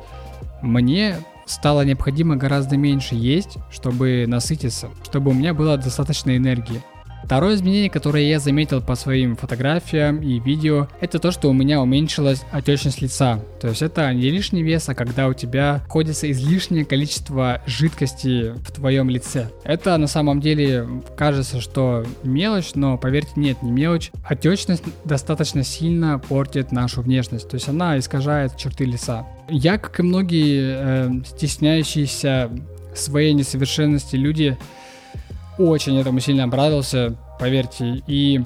мне 0.61 1.17
стало 1.47 1.81
необходимо 1.81 2.35
гораздо 2.35 2.77
меньше 2.77 3.15
есть, 3.15 3.57
чтобы 3.71 4.25
насытиться, 4.27 4.89
чтобы 5.03 5.31
у 5.31 5.33
меня 5.33 5.53
было 5.53 5.77
достаточно 5.77 6.35
энергии. 6.35 6.83
Второе 7.27 7.55
изменение, 7.55 7.89
которое 7.89 8.23
я 8.23 8.39
заметил 8.39 8.81
по 8.81 8.95
своим 8.95 9.35
фотографиям 9.35 10.21
и 10.21 10.39
видео, 10.39 10.87
это 11.01 11.19
то, 11.19 11.31
что 11.31 11.49
у 11.49 11.53
меня 11.53 11.81
уменьшилась 11.81 12.43
отечность 12.53 13.01
лица. 13.01 13.41
То 13.59 13.67
есть 13.67 13.81
это 13.81 14.13
не 14.13 14.29
лишний 14.29 14.63
вес, 14.63 14.87
а 14.87 14.95
когда 14.95 15.27
у 15.27 15.33
тебя 15.33 15.81
находится 15.83 16.31
излишнее 16.31 16.85
количество 16.85 17.61
жидкости 17.65 18.51
в 18.51 18.71
твоем 18.71 19.09
лице. 19.09 19.49
Это 19.65 19.97
на 19.97 20.07
самом 20.07 20.39
деле 20.39 20.87
кажется, 21.17 21.59
что 21.59 22.05
мелочь, 22.23 22.75
но 22.75 22.97
поверьте, 22.97 23.31
нет, 23.35 23.61
не 23.61 23.71
мелочь. 23.71 24.09
Отечность 24.23 24.83
достаточно 25.03 25.65
сильно 25.65 26.19
портит 26.19 26.71
нашу 26.71 27.01
внешность, 27.01 27.49
то 27.49 27.55
есть 27.55 27.67
она 27.67 27.99
искажает 27.99 28.55
черты 28.55 28.85
лица. 28.85 29.27
Я, 29.49 29.77
как 29.77 29.99
и 29.99 30.03
многие 30.03 30.77
э, 30.77 31.25
стесняющиеся 31.25 32.49
своей 32.95 33.33
несовершенности 33.33 34.15
люди, 34.15 34.57
очень 35.57 35.99
этому 35.99 36.19
сильно 36.19 36.43
обрадовался, 36.43 37.15
поверьте. 37.39 38.03
И 38.07 38.43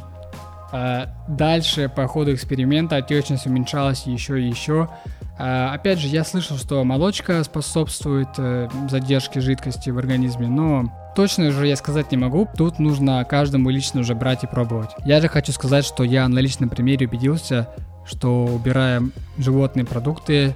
э, 0.72 1.06
дальше 1.27 1.91
по 1.94 2.08
ходу 2.08 2.34
эксперимента 2.34 2.98
отечность 2.98 3.46
уменьшалась 3.46 4.06
еще 4.06 4.41
и 4.41 4.48
еще. 4.48 4.89
Э, 5.38 5.70
опять 5.74 6.00
же, 6.00 6.08
я 6.08 6.24
слышал, 6.24 6.58
что 6.58 6.84
молочка 6.84 7.44
способствует 7.44 8.30
э, 8.38 8.70
задержке 8.89 9.41
жидкости 9.41 9.89
в 9.89 9.98
организме, 9.98 10.48
но 10.48 10.86
точно 11.15 11.48
уже 11.48 11.68
я 11.68 11.75
сказать 11.75 12.12
не 12.12 12.18
могу. 12.18 12.48
Тут 12.56 12.80
нужно 12.80 13.24
каждому 13.25 13.70
лично 13.70 14.01
уже 14.01 14.15
брать 14.15 14.44
и 14.44 14.48
пробовать. 14.48 14.91
Я 15.06 15.20
же 15.20 15.27
хочу 15.27 15.51
сказать, 15.51 15.86
что 15.86 16.03
я 16.03 16.27
на 16.27 16.39
личном 16.39 16.70
примере 16.70 17.08
убедился, 17.08 17.68
что 18.06 18.46
убирая 18.46 19.01
животные 19.38 19.86
продукты, 19.86 20.53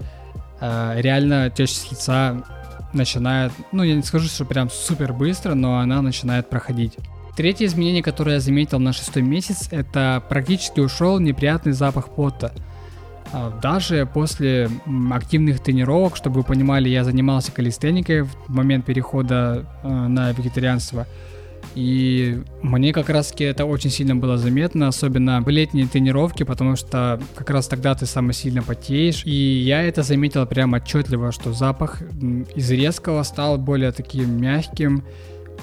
э, 0.61 0.93
реально 0.97 1.45
отечность 1.45 1.91
лица 1.91 2.43
начинает, 2.95 3.51
ну 3.71 3.83
я 3.83 3.95
не 3.95 4.03
скажу, 4.03 4.27
что 4.27 4.45
прям 4.45 4.69
супер 4.69 5.13
быстро, 5.13 5.53
но 5.53 5.79
она 5.79 6.01
начинает 6.01 6.49
проходить. 6.49 6.93
Третье 7.35 7.65
изменение, 7.65 8.01
которое 8.01 8.35
я 8.35 8.39
заметил 8.39 8.79
на 8.79 8.93
шестой 8.93 9.21
месяц, 9.21 9.67
это 9.71 10.23
практически 10.29 10.79
ушел 10.79 11.19
неприятный 11.19 11.73
запах 11.73 12.09
пота. 12.09 12.53
А, 13.33 13.59
даже 13.61 14.05
после 14.05 14.69
активных 15.11 15.61
тренировок, 15.61 16.15
чтобы 16.15 16.41
вы 16.41 16.43
понимали, 16.43 16.87
я 16.87 17.03
занимался 17.03 17.51
калистеникой 17.51 18.21
в 18.21 18.31
момент 18.47 18.85
перехода 18.85 19.65
э, 19.83 19.87
на 19.87 20.31
вегетарианство– 20.31 21.05
и 21.75 22.41
мне 22.61 22.93
как 22.93 23.09
раз 23.09 23.27
таки 23.27 23.43
это 23.43 23.65
очень 23.65 23.89
сильно 23.89 24.15
было 24.15 24.37
заметно, 24.37 24.87
особенно 24.87 25.41
в 25.41 25.49
летние 25.49 25.87
тренировки, 25.87 26.43
потому 26.43 26.77
что 26.77 27.19
как 27.35 27.49
раз 27.49 27.67
тогда 27.67 27.93
ты 27.93 28.05
самое 28.05 28.33
сильно 28.33 28.63
потеешь. 28.63 29.23
И 29.25 29.31
я 29.31 29.83
это 29.83 30.01
заметил 30.01 30.45
прям 30.45 30.73
отчетливо, 30.73 31.33
что 31.33 31.51
запах 31.51 32.01
из 32.55 32.71
резкого 32.71 33.23
стал 33.23 33.57
более 33.57 33.91
таким 33.91 34.41
мягким, 34.41 35.03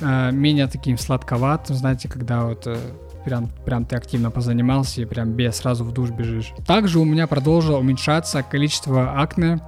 а, 0.02 0.30
менее 0.30 0.66
таким 0.66 0.98
сладковатым, 0.98 1.76
знаете, 1.76 2.08
когда 2.08 2.44
вот 2.44 2.66
э, 2.66 2.76
прям, 3.24 3.50
прям 3.64 3.84
ты 3.84 3.96
активно 3.96 4.30
позанимался 4.30 5.02
и 5.02 5.04
прям 5.04 5.32
без 5.32 5.56
сразу 5.56 5.84
в 5.84 5.92
душ 5.92 6.10
бежишь. 6.10 6.52
Также 6.66 6.98
у 6.98 7.04
меня 7.04 7.26
продолжило 7.26 7.78
уменьшаться 7.78 8.42
количество 8.42 9.20
акне, 9.20 9.60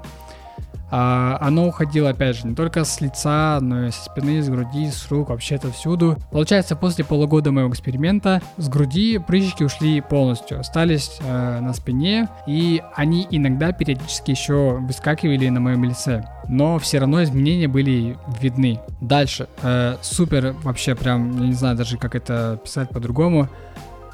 а, 0.96 1.38
оно 1.40 1.66
уходило, 1.66 2.10
опять 2.10 2.36
же, 2.36 2.46
не 2.46 2.54
только 2.54 2.84
с 2.84 3.00
лица, 3.00 3.58
но 3.60 3.86
и 3.86 3.90
со 3.90 4.04
спины, 4.04 4.40
с 4.40 4.48
груди, 4.48 4.88
с 4.92 5.10
рук, 5.10 5.30
вообще-то 5.30 5.72
всюду. 5.72 6.16
Получается, 6.30 6.76
после 6.76 7.04
полугода 7.04 7.50
моего 7.50 7.68
эксперимента 7.68 8.40
с 8.58 8.68
груди 8.68 9.18
прыщики 9.18 9.64
ушли 9.64 10.00
полностью, 10.00 10.60
остались 10.60 11.18
э, 11.20 11.58
на 11.60 11.74
спине, 11.74 12.28
и 12.46 12.80
они 12.94 13.26
иногда 13.28 13.72
периодически 13.72 14.30
еще 14.30 14.78
выскакивали 14.82 15.48
на 15.48 15.58
моем 15.58 15.82
лице. 15.82 16.24
Но 16.46 16.78
все 16.78 17.00
равно 17.00 17.24
изменения 17.24 17.66
были 17.66 18.16
видны. 18.40 18.78
Дальше. 19.00 19.48
Э, 19.62 19.96
супер, 20.00 20.54
вообще 20.62 20.94
прям, 20.94 21.40
я 21.40 21.48
не 21.48 21.54
знаю 21.54 21.76
даже, 21.76 21.98
как 21.98 22.14
это 22.14 22.60
писать 22.62 22.90
по-другому 22.90 23.48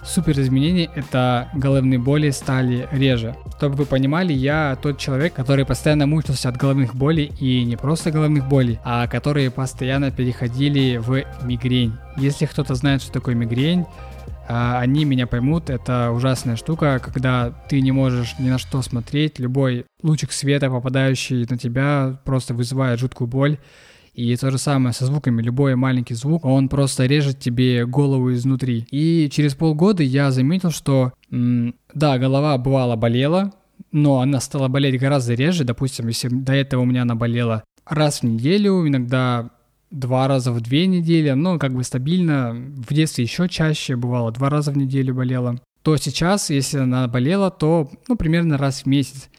супер 0.04 0.38
изменений 0.40 0.88
это 0.94 1.48
головные 1.54 1.98
боли 1.98 2.30
стали 2.30 2.88
реже. 2.92 3.36
Чтобы 3.56 3.76
вы 3.76 3.86
понимали, 3.86 4.32
я 4.32 4.76
тот 4.80 4.98
человек, 4.98 5.34
который 5.34 5.64
постоянно 5.64 6.06
мучился 6.06 6.48
от 6.48 6.56
головных 6.56 6.94
болей 6.94 7.32
и 7.40 7.64
не 7.64 7.76
просто 7.76 8.10
головных 8.10 8.48
болей, 8.48 8.78
а 8.84 9.06
которые 9.06 9.50
постоянно 9.50 10.10
переходили 10.10 10.96
в 10.96 11.24
мигрень. 11.44 11.94
Если 12.16 12.46
кто-то 12.46 12.74
знает, 12.74 13.02
что 13.02 13.12
такое 13.12 13.34
мигрень, 13.34 13.86
а, 14.48 14.80
они 14.80 15.04
меня 15.04 15.26
поймут, 15.28 15.70
это 15.70 16.10
ужасная 16.10 16.56
штука, 16.56 16.98
когда 16.98 17.50
ты 17.68 17.80
не 17.80 17.92
можешь 17.92 18.34
ни 18.40 18.48
на 18.48 18.58
что 18.58 18.82
смотреть, 18.82 19.38
любой 19.38 19.86
лучик 20.02 20.32
света, 20.32 20.68
попадающий 20.68 21.46
на 21.48 21.56
тебя, 21.56 22.20
просто 22.24 22.52
вызывает 22.52 22.98
жуткую 22.98 23.28
боль. 23.28 23.58
И 24.20 24.36
то 24.36 24.50
же 24.50 24.58
самое 24.58 24.92
со 24.92 25.06
звуками. 25.06 25.40
Любой 25.40 25.76
маленький 25.76 26.12
звук, 26.12 26.44
он 26.44 26.68
просто 26.68 27.06
режет 27.06 27.38
тебе 27.38 27.86
голову 27.86 28.34
изнутри. 28.34 28.86
И 28.90 29.30
через 29.32 29.54
полгода 29.54 30.02
я 30.02 30.30
заметил, 30.30 30.70
что 30.70 31.14
да, 31.30 32.18
голова 32.18 32.58
бывала 32.58 32.96
болела, 32.96 33.54
но 33.92 34.20
она 34.20 34.40
стала 34.40 34.68
болеть 34.68 35.00
гораздо 35.00 35.32
реже. 35.32 35.64
Допустим, 35.64 36.08
если 36.08 36.28
до 36.28 36.52
этого 36.52 36.82
у 36.82 36.84
меня 36.84 37.02
она 37.02 37.14
болела 37.14 37.64
раз 37.86 38.20
в 38.20 38.24
неделю, 38.24 38.86
иногда 38.86 39.52
два 39.90 40.28
раза 40.28 40.52
в 40.52 40.60
две 40.60 40.86
недели, 40.86 41.30
но 41.30 41.58
как 41.58 41.72
бы 41.72 41.82
стабильно. 41.82 42.52
В 42.52 42.92
детстве 42.92 43.24
еще 43.24 43.48
чаще 43.48 43.96
бывало, 43.96 44.32
два 44.32 44.50
раза 44.50 44.70
в 44.70 44.76
неделю 44.76 45.14
болела. 45.14 45.58
То 45.82 45.96
сейчас, 45.96 46.50
если 46.50 46.76
она 46.76 47.08
болела, 47.08 47.50
то 47.50 47.90
ну, 48.06 48.16
примерно 48.16 48.58
раз 48.58 48.82
в 48.82 48.86
месяц. 48.86 49.30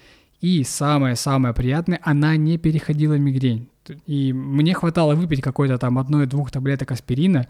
И 0.42 0.64
самое-самое 0.64 1.54
приятное, 1.54 2.00
она 2.02 2.36
не 2.36 2.58
переходила 2.58 3.14
в 3.14 3.20
мигрень. 3.20 3.68
И 4.06 4.34
мне 4.34 4.74
хватало 4.74 5.16
выпить 5.16 5.42
какой-то 5.42 5.78
там 5.78 5.98
одной-двух 5.98 6.52
таблеток 6.52 6.92
аспирина, 6.92 7.48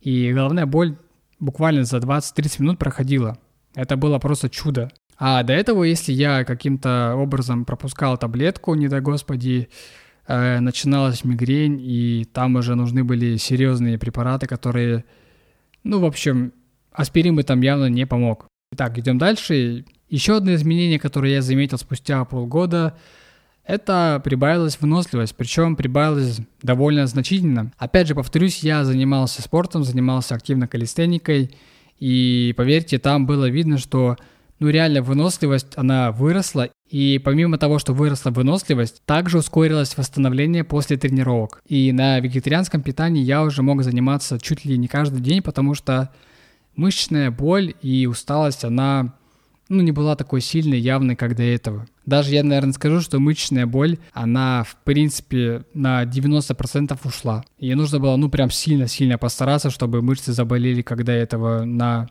и 0.00 0.32
головная 0.32 0.66
боль 0.66 0.96
буквально 1.38 1.84
за 1.84 1.98
20-30 1.98 2.62
минут 2.62 2.78
проходила. 2.78 3.38
Это 3.74 3.96
было 3.96 4.18
просто 4.18 4.48
чудо. 4.48 4.90
А 5.18 5.42
до 5.42 5.52
этого, 5.52 5.84
если 5.84 6.12
я 6.12 6.44
каким-то 6.44 7.14
образом 7.16 7.64
пропускал 7.64 8.18
таблетку, 8.18 8.74
не 8.74 8.88
дай 8.88 9.00
господи, 9.00 9.68
э, 10.26 10.60
начиналась 10.60 11.24
мигрень, 11.24 11.78
и 11.80 12.26
там 12.32 12.56
уже 12.56 12.74
нужны 12.74 13.02
были 13.02 13.36
серьезные 13.36 13.98
препараты, 13.98 14.46
которые, 14.46 15.04
ну, 15.84 16.00
в 16.00 16.04
общем, 16.04 16.52
аспирин 16.92 17.36
бы 17.36 17.42
там 17.42 17.60
явно 17.62 17.86
не 17.86 18.06
помог. 18.06 18.46
Итак, 18.72 18.98
идем 18.98 19.18
дальше. 19.18 19.84
Еще 20.08 20.36
одно 20.36 20.54
изменение, 20.54 20.98
которое 20.98 21.32
я 21.32 21.42
заметил 21.42 21.78
спустя 21.78 22.24
полгода, 22.24 22.98
это 23.66 24.20
прибавилась 24.24 24.78
выносливость, 24.80 25.34
причем 25.34 25.76
прибавилась 25.76 26.38
довольно 26.62 27.06
значительно. 27.06 27.72
Опять 27.78 28.06
же, 28.06 28.14
повторюсь, 28.14 28.60
я 28.60 28.84
занимался 28.84 29.42
спортом, 29.42 29.84
занимался 29.84 30.34
активно 30.34 30.68
калистеникой, 30.68 31.50
и 31.98 32.54
поверьте, 32.56 32.98
там 32.98 33.26
было 33.26 33.48
видно, 33.48 33.78
что 33.78 34.16
ну 34.58 34.68
реально 34.68 35.02
выносливость, 35.02 35.72
она 35.76 36.12
выросла, 36.12 36.70
и 36.88 37.20
помимо 37.22 37.58
того, 37.58 37.78
что 37.78 37.92
выросла 37.92 38.30
выносливость, 38.30 39.02
также 39.04 39.38
ускорилось 39.38 39.96
восстановление 39.96 40.64
после 40.64 40.96
тренировок. 40.96 41.60
И 41.68 41.92
на 41.92 42.20
вегетарианском 42.20 42.82
питании 42.82 43.22
я 43.22 43.42
уже 43.42 43.62
мог 43.62 43.82
заниматься 43.82 44.38
чуть 44.40 44.64
ли 44.64 44.78
не 44.78 44.86
каждый 44.88 45.20
день, 45.20 45.42
потому 45.42 45.74
что 45.74 46.10
мышечная 46.76 47.30
боль 47.30 47.74
и 47.82 48.06
усталость, 48.06 48.64
она 48.64 49.14
ну, 49.68 49.82
не 49.82 49.92
была 49.92 50.14
такой 50.14 50.40
сильной, 50.40 50.78
явной, 50.78 51.16
как 51.16 51.34
до 51.34 51.42
этого. 51.42 51.86
Даже 52.06 52.32
я, 52.32 52.44
наверное, 52.44 52.72
скажу, 52.72 53.00
что 53.00 53.18
мышечная 53.18 53.66
боль, 53.66 53.98
она, 54.12 54.62
в 54.62 54.76
принципе, 54.84 55.64
на 55.74 56.04
90% 56.04 56.96
ушла. 57.04 57.44
И 57.58 57.74
нужно 57.74 57.98
было, 57.98 58.16
ну, 58.16 58.28
прям 58.30 58.50
сильно-сильно 58.50 59.18
постараться, 59.18 59.70
чтобы 59.70 60.02
мышцы 60.02 60.32
заболели, 60.32 60.82
до 60.82 61.12
этого 61.12 61.64
на 61.64 62.06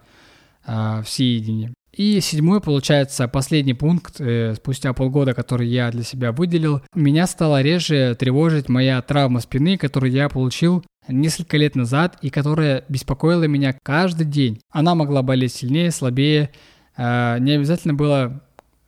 э, 0.65 1.01
всеедине. 1.03 1.73
И 1.95 2.19
седьмой, 2.19 2.59
получается, 2.59 3.29
последний 3.29 3.73
пункт, 3.73 4.19
э, 4.19 4.55
спустя 4.55 4.91
полгода, 4.91 5.33
который 5.33 5.67
я 5.69 5.89
для 5.91 6.03
себя 6.03 6.33
выделил, 6.33 6.81
меня 6.93 7.25
стала 7.25 7.61
реже 7.61 8.15
тревожить 8.19 8.67
моя 8.67 9.01
травма 9.01 9.39
спины, 9.39 9.77
которую 9.77 10.11
я 10.11 10.27
получил 10.27 10.83
несколько 11.07 11.55
лет 11.55 11.75
назад 11.75 12.17
и 12.21 12.29
которая 12.29 12.83
беспокоила 12.89 13.45
меня 13.45 13.77
каждый 13.81 14.25
день. 14.25 14.59
Она 14.71 14.93
могла 14.93 15.21
болеть 15.21 15.53
сильнее, 15.53 15.91
слабее, 15.91 16.49
э, 16.97 17.37
не 17.39 17.53
обязательно 17.53 17.93
было 17.93 18.41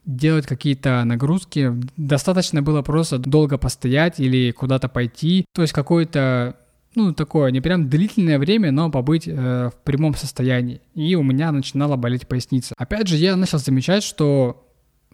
делать 0.08 0.48
какие-то 0.48 1.04
нагрузки, 1.04 1.74
достаточно 1.98 2.64
было 2.64 2.82
просто 2.82 3.20
долго 3.20 3.58
постоять 3.58 4.20
или 4.20 4.52
куда-то 4.52 4.88
пойти, 4.88 5.46
то 5.54 5.62
есть 5.62 5.74
какое-то 5.74 6.56
ну, 6.96 7.14
такое, 7.14 7.52
не 7.52 7.62
прям 7.62 7.90
длительное 7.90 8.40
время, 8.40 8.72
но 8.72 8.90
побыть 8.90 9.28
э, 9.28 9.70
в 9.70 9.76
прямом 9.84 10.16
состоянии. 10.16 10.82
И 10.96 11.14
у 11.14 11.22
меня 11.22 11.52
начинала 11.52 11.96
болеть 11.96 12.28
поясница. 12.28 12.74
Опять 12.76 13.08
же, 13.08 13.18
я 13.18 13.36
начал 13.36 13.60
замечать, 13.60 14.02
что 14.02 14.66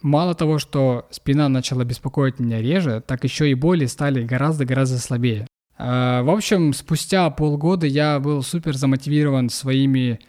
мало 0.01 0.33
того, 0.33 0.59
что 0.59 1.07
спина 1.09 1.49
начала 1.49 1.83
беспокоить 1.83 2.39
меня 2.39 2.61
реже, 2.61 3.03
так 3.05 3.25
еще 3.25 3.49
и 3.49 3.53
боли 3.53 3.85
стали 3.87 4.23
гораздо-гораздо 4.23 4.97
слабее. 4.99 5.45
Э, 5.77 6.21
в 6.21 6.29
общем, 6.29 6.71
спустя 6.71 7.29
полгода 7.31 7.85
я 7.85 8.19
был 8.21 8.43
супер 8.43 8.77
замотивирован 8.77 9.49
своими 9.49 10.21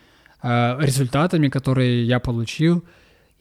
э, 0.43 0.77
результатами, 0.81 1.49
которые 1.51 2.05
я 2.05 2.19
получил. 2.19 2.83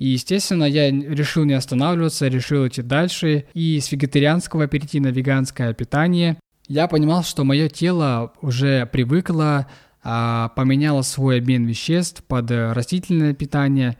И, 0.04 0.08
естественно, 0.08 0.66
я 0.66 0.92
решил 0.92 1.46
не 1.46 1.54
останавливаться, 1.54 2.28
решил 2.28 2.68
идти 2.68 2.82
дальше. 2.82 3.46
И 3.54 3.80
с 3.80 3.90
вегетарианского 3.90 4.68
перейти 4.68 5.00
на 5.00 5.08
веганское 5.08 5.74
питание. 5.74 6.38
Я 6.68 6.90
понимал, 6.90 7.24
что 7.24 7.46
мое 7.46 7.70
тело 7.70 8.34
уже 8.42 8.86
привыкло, 8.88 9.66
а, 10.04 10.50
поменяло 10.58 11.04
свой 11.04 11.38
обмен 11.38 11.66
веществ 11.66 12.22
под 12.26 12.52
растительное 12.52 13.34
питание, 13.34 13.96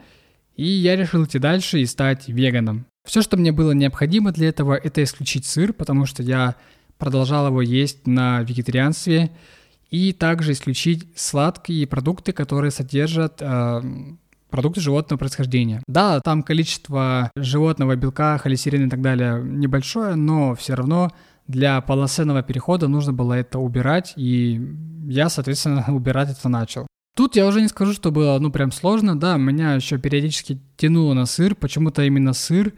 и 0.58 0.66
я 0.66 0.98
решил 0.98 1.24
идти 1.24 1.40
дальше 1.40 1.80
и 1.80 1.86
стать 1.86 2.28
веганом. 2.28 2.86
Все, 3.06 3.22
что 3.22 3.38
мне 3.38 3.54
было 3.54 3.72
необходимо 3.72 4.34
для 4.34 4.50
этого, 4.50 4.76
это 4.76 5.02
исключить 5.02 5.46
сыр, 5.46 5.72
потому 5.72 6.06
что 6.06 6.22
я 6.22 6.56
продолжал 6.98 7.48
его 7.48 7.62
есть 7.62 8.08
на 8.08 8.42
вегетарианстве, 8.42 9.32
и 9.90 10.12
также 10.12 10.52
исключить 10.52 11.08
сладкие 11.16 11.88
продукты, 11.88 12.34
которые 12.34 12.72
содержат 12.72 13.38
э, 13.40 13.82
продукты 14.54 14.82
животного 14.82 15.18
происхождения. 15.18 15.82
Да, 15.88 16.20
там 16.20 16.44
количество 16.44 17.32
животного 17.36 17.96
белка, 17.96 18.38
холестерина 18.38 18.86
и 18.86 18.90
так 18.90 19.02
далее 19.02 19.42
небольшое, 19.44 20.14
но 20.14 20.54
все 20.54 20.76
равно 20.76 21.12
для 21.48 21.82
полноценного 21.82 22.44
перехода 22.44 22.88
нужно 22.88 23.14
было 23.14 23.34
это 23.34 23.58
убирать, 23.58 24.14
и 24.16 24.62
я, 25.08 25.30
соответственно, 25.30 25.84
убирать 25.88 26.30
это 26.30 26.50
начал. 26.50 26.86
Тут 27.16 27.36
я 27.36 27.48
уже 27.48 27.62
не 27.62 27.68
скажу, 27.68 27.94
что 27.94 28.12
было, 28.12 28.38
ну, 28.38 28.52
прям 28.52 28.72
сложно, 28.72 29.20
да, 29.20 29.38
меня 29.38 29.74
еще 29.74 29.98
периодически 29.98 30.60
тянуло 30.78 31.16
на 31.16 31.26
сыр, 31.26 31.56
почему-то 31.56 32.04
именно 32.04 32.34
сыр 32.34 32.74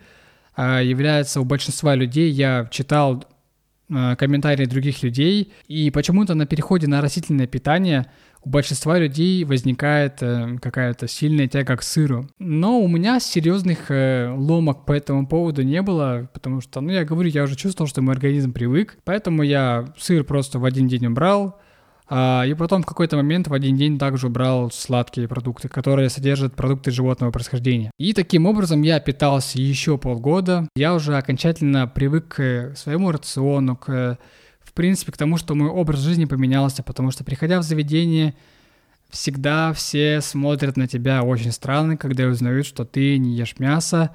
э, 0.56 0.80
является 0.82 1.42
у 1.42 1.44
большинства 1.44 1.94
людей, 1.94 2.32
я 2.32 2.70
читал 2.72 3.26
э, 3.90 4.16
комментарии 4.16 4.66
других 4.66 5.04
людей, 5.04 5.52
и 5.68 5.92
почему-то 5.92 6.36
на 6.36 6.46
переходе 6.46 6.88
на 6.88 7.02
растительное 7.02 7.48
питание– 7.48 8.06
у 8.46 8.50
большинства 8.50 8.98
людей 9.00 9.44
возникает 9.44 10.22
э, 10.22 10.58
какая-то 10.62 11.08
сильная 11.08 11.48
тяга 11.48 11.76
к 11.78 11.84
сыру. 11.84 12.28
Но 12.40 12.80
у 12.80 12.88
меня 12.88 13.20
серьезных 13.20 13.90
э, 13.90 14.34
ломок 14.38 14.86
по 14.86 14.94
этому 14.94 15.28
поводу 15.28 15.64
не 15.64 15.82
было, 15.82 16.30
потому 16.34 16.62
что, 16.62 16.80
ну, 16.82 16.92
я 16.92 17.04
говорю, 17.04 17.30
я 17.30 17.44
уже 17.44 17.56
чувствовал, 17.56 17.90
что 17.90 18.02
мой 18.02 18.14
организм 18.14 18.54
привык, 18.54 18.98
поэтому 19.04 19.44
я 19.44 19.94
сыр 19.98 20.24
просто 20.24 20.60
в 20.60 20.66
один 20.66 20.88
день 20.88 21.08
убрал, 21.08 21.60
а, 22.08 22.44
и 22.46 22.54
потом 22.54 22.84
в 22.84 22.86
какой-то 22.86 23.18
момент 23.18 23.48
в 23.48 23.54
один 23.54 23.76
день 23.76 23.98
также 23.98 24.28
убрал 24.28 24.70
сладкие 24.72 25.28
продукты, 25.28 25.70
которые 25.70 26.10
содержат 26.10 26.56
продукты 26.56 26.92
животного 26.92 27.32
происхождения. 27.32 27.92
И 27.98 28.14
таким 28.14 28.46
образом 28.46 28.84
я 28.84 29.00
питался 29.00 29.60
еще 29.60 29.98
полгода. 29.98 30.68
Я 30.76 30.94
уже 30.94 31.18
окончательно 31.18 31.88
привык 31.88 32.36
к 32.36 32.74
своему 32.76 33.12
рациону, 33.12 33.76
к 33.76 34.20
принципе, 34.76 35.12
к 35.12 35.18
тому, 35.18 35.38
что 35.38 35.56
мой 35.56 35.70
образ 35.70 36.02
жизни 36.02 36.26
поменялся, 36.26 36.84
потому 36.84 37.12
что, 37.12 37.24
приходя 37.24 37.60
в 37.60 37.64
заведение, 37.64 38.36
всегда 39.10 39.74
все 39.74 40.22
смотрят 40.22 40.78
на 40.78 40.88
тебя 40.88 41.24
очень 41.24 41.52
странно, 41.52 41.98
когда 41.98 42.26
узнают, 42.26 42.66
что 42.66 42.86
ты 42.86 43.18
не 43.18 43.36
ешь 43.36 43.60
мясо, 43.60 44.12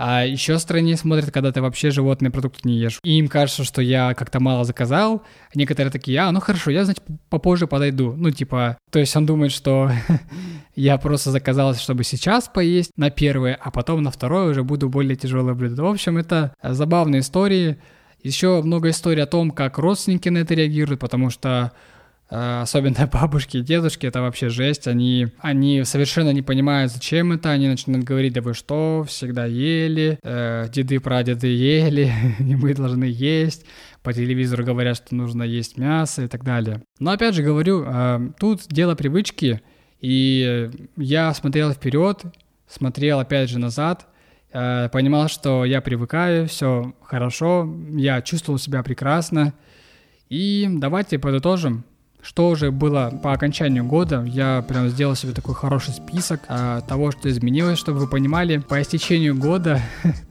а 0.00 0.24
еще 0.24 0.60
страннее 0.60 0.96
смотрят, 0.96 1.32
когда 1.32 1.50
ты 1.50 1.60
вообще 1.60 1.90
животные 1.90 2.30
продукты 2.30 2.60
не 2.68 2.78
ешь. 2.78 3.00
И 3.02 3.18
им 3.18 3.26
кажется, 3.26 3.64
что 3.64 3.82
я 3.82 4.14
как-то 4.14 4.38
мало 4.38 4.64
заказал. 4.64 5.24
Некоторые 5.56 5.90
такие, 5.90 6.20
а, 6.20 6.30
ну 6.30 6.38
хорошо, 6.38 6.70
я, 6.70 6.84
значит, 6.84 7.02
попозже 7.28 7.66
подойду. 7.66 8.14
Ну, 8.16 8.30
типа, 8.30 8.78
то 8.92 9.00
есть 9.00 9.16
он 9.16 9.26
думает, 9.26 9.50
что 9.50 9.90
я 10.76 10.98
просто 10.98 11.32
заказал, 11.32 11.74
чтобы 11.74 12.04
сейчас 12.04 12.48
поесть 12.48 12.92
на 12.96 13.10
первое, 13.10 13.58
а 13.60 13.72
потом 13.72 14.04
на 14.04 14.12
второе 14.12 14.50
уже 14.50 14.62
буду 14.62 14.88
более 14.88 15.16
тяжелое 15.16 15.54
блюдо. 15.54 15.82
В 15.82 15.88
общем, 15.88 16.16
это 16.16 16.54
забавные 16.62 17.20
истории. 17.20 17.78
Еще 18.28 18.60
много 18.60 18.90
историй 18.90 19.22
о 19.22 19.26
том, 19.26 19.50
как 19.50 19.78
родственники 19.78 20.28
на 20.28 20.38
это 20.38 20.52
реагируют, 20.52 21.00
потому 21.00 21.30
что 21.30 21.72
э, 22.28 22.60
особенно 22.60 23.06
бабушки 23.12 23.56
и 23.56 23.62
дедушки, 23.62 24.04
это 24.04 24.20
вообще 24.20 24.50
жесть, 24.50 24.86
они, 24.86 25.28
они 25.40 25.82
совершенно 25.84 26.30
не 26.30 26.42
понимают, 26.42 26.92
зачем 26.92 27.32
это, 27.32 27.50
они 27.50 27.68
начинают 27.68 28.04
говорить, 28.04 28.34
да 28.34 28.42
вы 28.42 28.52
что, 28.52 29.02
всегда 29.08 29.46
ели, 29.46 30.18
э, 30.22 30.66
деды, 30.70 31.00
прадеды 31.00 31.46
ели, 31.46 32.12
и 32.38 32.54
мы 32.54 32.74
должны 32.74 33.04
есть, 33.04 33.64
по 34.02 34.12
телевизору 34.12 34.62
говорят, 34.62 34.98
что 34.98 35.14
нужно 35.14 35.42
есть 35.42 35.78
мясо 35.78 36.22
и 36.22 36.28
так 36.28 36.44
далее. 36.44 36.82
Но 36.98 37.12
опять 37.12 37.34
же 37.34 37.42
говорю, 37.42 37.82
э, 37.86 38.30
тут 38.38 38.66
дело 38.68 38.94
привычки, 38.94 39.62
и 40.02 40.70
я 40.98 41.32
смотрел 41.32 41.72
вперед, 41.72 42.24
смотрел 42.68 43.20
опять 43.20 43.48
же 43.48 43.58
назад, 43.58 44.06
понимал, 44.52 45.28
что 45.28 45.64
я 45.64 45.80
привыкаю, 45.80 46.48
все 46.48 46.94
хорошо, 47.02 47.72
я 47.90 48.22
чувствовал 48.22 48.58
себя 48.58 48.82
прекрасно. 48.82 49.54
И 50.28 50.68
давайте 50.70 51.18
подытожим, 51.18 51.84
что 52.20 52.48
уже 52.48 52.70
было 52.70 53.10
по 53.22 53.32
окончанию 53.32 53.84
года. 53.84 54.22
Я 54.24 54.64
прям 54.68 54.88
сделал 54.88 55.14
себе 55.14 55.32
такой 55.32 55.54
хороший 55.54 55.94
список 55.94 56.40
а, 56.48 56.80
того, 56.82 57.10
что 57.10 57.30
изменилось, 57.30 57.78
чтобы 57.78 58.00
вы 58.00 58.06
понимали. 58.06 58.58
По 58.58 58.82
истечению 58.82 59.36
года 59.36 59.80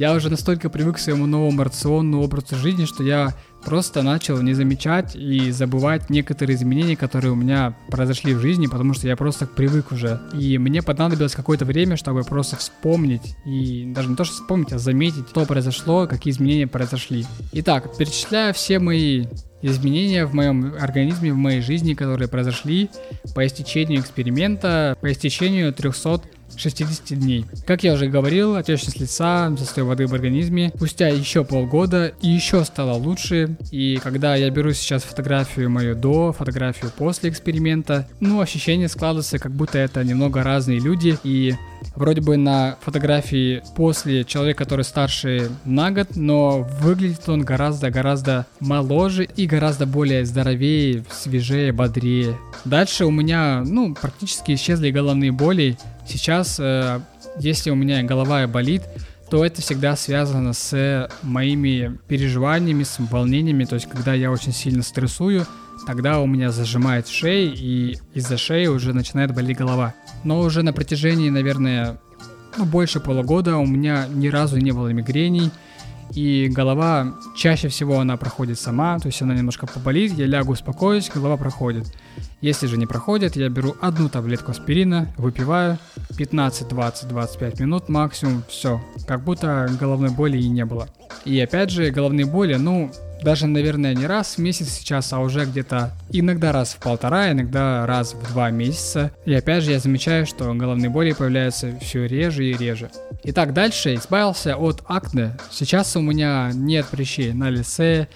я 0.00 0.14
уже 0.14 0.30
настолько 0.30 0.70
привык 0.70 0.96
к 0.96 0.98
своему 0.98 1.26
новому 1.26 1.62
рационному 1.62 2.24
образу 2.24 2.56
жизни, 2.56 2.86
что 2.86 3.02
я 3.02 3.34
просто 3.62 4.00
начал 4.00 4.40
не 4.40 4.54
замечать 4.54 5.14
и 5.14 5.50
забывать 5.50 6.08
некоторые 6.08 6.56
изменения, 6.56 6.96
которые 6.96 7.32
у 7.32 7.34
меня 7.34 7.76
произошли 7.90 8.32
в 8.32 8.40
жизни, 8.40 8.66
потому 8.66 8.94
что 8.94 9.06
я 9.06 9.14
просто 9.14 9.46
привык 9.46 9.92
уже. 9.92 10.18
И 10.32 10.56
мне 10.56 10.80
понадобилось 10.80 11.34
какое-то 11.34 11.66
время, 11.66 11.98
чтобы 11.98 12.22
просто 12.22 12.56
вспомнить, 12.56 13.36
и 13.44 13.92
даже 13.94 14.08
не 14.08 14.16
то, 14.16 14.24
что 14.24 14.36
вспомнить, 14.36 14.72
а 14.72 14.78
заметить, 14.78 15.28
что 15.28 15.44
произошло, 15.44 16.06
какие 16.06 16.32
изменения 16.32 16.66
произошли. 16.66 17.26
Итак, 17.52 17.94
перечисляю 17.98 18.54
все 18.54 18.78
мои 18.78 19.26
изменения 19.60 20.24
в 20.24 20.32
моем 20.32 20.76
организме, 20.80 21.34
в 21.34 21.36
моей 21.36 21.60
жизни, 21.60 21.92
которые 21.92 22.28
произошли 22.28 22.88
по 23.34 23.46
истечению 23.46 24.00
эксперимента, 24.00 24.96
по 24.98 25.12
истечению 25.12 25.74
300 25.74 26.22
60 26.56 27.18
дней. 27.18 27.44
Как 27.66 27.84
я 27.84 27.94
уже 27.94 28.06
говорил, 28.08 28.56
отечность 28.56 29.00
лица, 29.00 29.54
застой 29.56 29.84
воды 29.84 30.06
в 30.06 30.14
организме, 30.14 30.72
спустя 30.74 31.08
еще 31.08 31.44
полгода 31.44 32.12
и 32.20 32.28
еще 32.28 32.64
стало 32.64 32.96
лучше. 32.96 33.56
И 33.70 33.98
когда 34.02 34.36
я 34.36 34.50
беру 34.50 34.72
сейчас 34.72 35.02
фотографию 35.02 35.70
мою 35.70 35.94
до, 35.94 36.32
фотографию 36.32 36.90
после 36.96 37.30
эксперимента, 37.30 38.08
ну, 38.20 38.40
ощущение 38.40 38.88
складывается, 38.88 39.38
как 39.38 39.52
будто 39.52 39.78
это 39.78 40.02
немного 40.04 40.42
разные 40.42 40.80
люди. 40.80 41.16
И 41.24 41.54
вроде 41.96 42.20
бы 42.20 42.36
на 42.36 42.76
фотографии 42.80 43.62
после 43.76 44.24
человек, 44.24 44.58
который 44.58 44.84
старше 44.84 45.50
на 45.64 45.90
год, 45.90 46.16
но 46.16 46.66
выглядит 46.80 47.28
он 47.28 47.42
гораздо-гораздо 47.42 48.46
моложе 48.60 49.24
и 49.24 49.46
гораздо 49.46 49.86
более 49.86 50.24
здоровее, 50.24 51.04
свежее, 51.10 51.72
бодрее. 51.72 52.36
Дальше 52.64 53.04
у 53.04 53.10
меня, 53.10 53.62
ну, 53.64 53.94
практически 53.94 54.52
исчезли 54.52 54.90
головные 54.90 55.32
боли, 55.32 55.78
Сейчас, 56.06 56.58
э, 56.58 57.00
если 57.38 57.70
у 57.70 57.74
меня 57.74 58.02
голова 58.02 58.46
болит, 58.46 58.82
то 59.30 59.44
это 59.44 59.62
всегда 59.62 59.94
связано 59.94 60.52
с 60.52 61.08
моими 61.22 61.98
переживаниями, 62.08 62.82
с 62.82 62.96
волнениями. 62.98 63.64
То 63.64 63.76
есть, 63.76 63.88
когда 63.88 64.12
я 64.12 64.30
очень 64.30 64.52
сильно 64.52 64.82
стрессую, 64.82 65.46
тогда 65.86 66.20
у 66.20 66.26
меня 66.26 66.50
зажимает 66.50 67.06
шею, 67.06 67.52
и 67.54 67.96
из-за 68.12 68.36
шеи 68.36 68.66
уже 68.66 68.92
начинает 68.92 69.32
болеть 69.32 69.56
голова. 69.56 69.94
Но 70.24 70.40
уже 70.40 70.62
на 70.62 70.72
протяжении, 70.72 71.30
наверное, 71.30 71.98
ну, 72.56 72.64
больше 72.64 72.98
полугода 72.98 73.56
у 73.56 73.66
меня 73.66 74.06
ни 74.12 74.28
разу 74.28 74.58
не 74.58 74.72
было 74.72 74.88
мигрений, 74.88 75.50
и 76.14 76.48
голова 76.48 77.14
чаще 77.36 77.68
всего 77.68 78.00
она 78.00 78.16
проходит 78.16 78.58
сама, 78.58 78.98
то 78.98 79.06
есть 79.06 79.22
она 79.22 79.34
немножко 79.34 79.66
поболит, 79.66 80.12
я 80.12 80.26
лягу, 80.26 80.52
успокоюсь, 80.52 81.10
голова 81.12 81.36
проходит. 81.36 81.86
Если 82.40 82.66
же 82.66 82.76
не 82.78 82.86
проходит, 82.86 83.36
я 83.36 83.48
беру 83.48 83.76
одну 83.80 84.08
таблетку 84.08 84.50
аспирина, 84.50 85.12
выпиваю 85.18 85.78
15, 86.16 86.68
20, 86.68 87.08
25 87.08 87.60
минут 87.60 87.88
максимум, 87.88 88.42
все, 88.48 88.80
как 89.06 89.22
будто 89.22 89.70
головной 89.78 90.10
боли 90.10 90.38
и 90.38 90.48
не 90.48 90.64
было. 90.64 90.88
И 91.24 91.38
опять 91.38 91.70
же, 91.70 91.90
головные 91.90 92.26
боли, 92.26 92.54
ну, 92.54 92.90
даже, 93.22 93.46
наверное, 93.46 93.94
не 93.94 94.06
раз 94.06 94.36
в 94.36 94.38
месяц 94.38 94.70
сейчас, 94.70 95.12
а 95.12 95.20
уже 95.20 95.44
где-то 95.44 95.92
иногда 96.10 96.52
раз 96.52 96.74
в 96.74 96.78
полтора, 96.78 97.32
иногда 97.32 97.86
раз 97.86 98.14
в 98.14 98.32
два 98.32 98.50
месяца. 98.50 99.12
И 99.24 99.34
опять 99.34 99.64
же 99.64 99.72
я 99.72 99.78
замечаю, 99.78 100.26
что 100.26 100.52
головные 100.54 100.90
боли 100.90 101.12
появляются 101.12 101.78
все 101.80 102.06
реже 102.06 102.46
и 102.46 102.56
реже. 102.56 102.90
Итак, 103.24 103.52
дальше 103.52 103.94
избавился 103.94 104.56
от 104.56 104.82
акне. 104.86 105.36
Сейчас 105.50 105.96
у 105.96 106.00
меня 106.00 106.50
нет 106.54 106.86
прыщей 106.86 107.32
на 107.32 107.50
лице, 107.50 108.08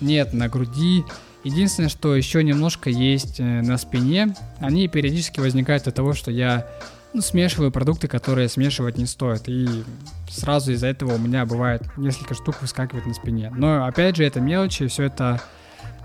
нет 0.00 0.32
на 0.32 0.48
груди. 0.48 1.04
Единственное, 1.44 1.88
что 1.88 2.14
еще 2.14 2.44
немножко 2.44 2.88
есть 2.88 3.40
э, 3.40 3.42
на 3.42 3.76
спине. 3.76 4.34
Они 4.60 4.86
периодически 4.86 5.40
возникают 5.40 5.88
от 5.88 5.94
того, 5.94 6.12
что 6.12 6.30
я 6.30 6.66
ну, 7.12 7.20
смешиваю 7.20 7.70
продукты, 7.70 8.08
которые 8.08 8.48
смешивать 8.48 8.98
не 8.98 9.06
стоит. 9.06 9.48
И 9.48 9.84
сразу 10.28 10.72
из-за 10.72 10.86
этого 10.88 11.14
у 11.14 11.18
меня 11.18 11.44
бывает 11.44 11.82
несколько 11.96 12.34
штук 12.34 12.60
выскакивает 12.60 13.06
на 13.06 13.14
спине. 13.14 13.52
Но 13.54 13.84
опять 13.84 14.16
же, 14.16 14.24
это 14.24 14.40
мелочи, 14.40 14.86
все 14.86 15.04
это, 15.04 15.40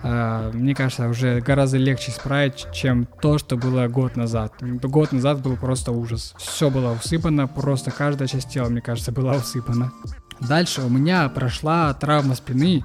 э, 0.03 0.51
мне 0.53 0.75
кажется, 0.75 1.07
уже 1.07 1.39
гораздо 1.39 1.77
легче 1.77 2.11
исправить, 2.11 2.67
чем 2.73 3.07
то, 3.21 3.37
что 3.37 3.55
было 3.57 3.87
год 3.87 4.15
назад. 4.15 4.53
Год 4.61 5.11
назад 5.11 5.41
был 5.41 5.55
просто 5.55 5.91
ужас. 5.91 6.33
Все 6.37 6.69
было 6.69 6.93
усыпано, 6.93 7.47
просто 7.47 7.91
каждая 7.91 8.27
часть 8.27 8.49
тела, 8.49 8.67
мне 8.67 8.81
кажется, 8.81 9.11
была 9.11 9.35
усыпана. 9.35 9.91
Дальше 10.39 10.81
у 10.81 10.89
меня 10.89 11.29
прошла 11.29 11.93
травма 11.93 12.35
спины. 12.35 12.83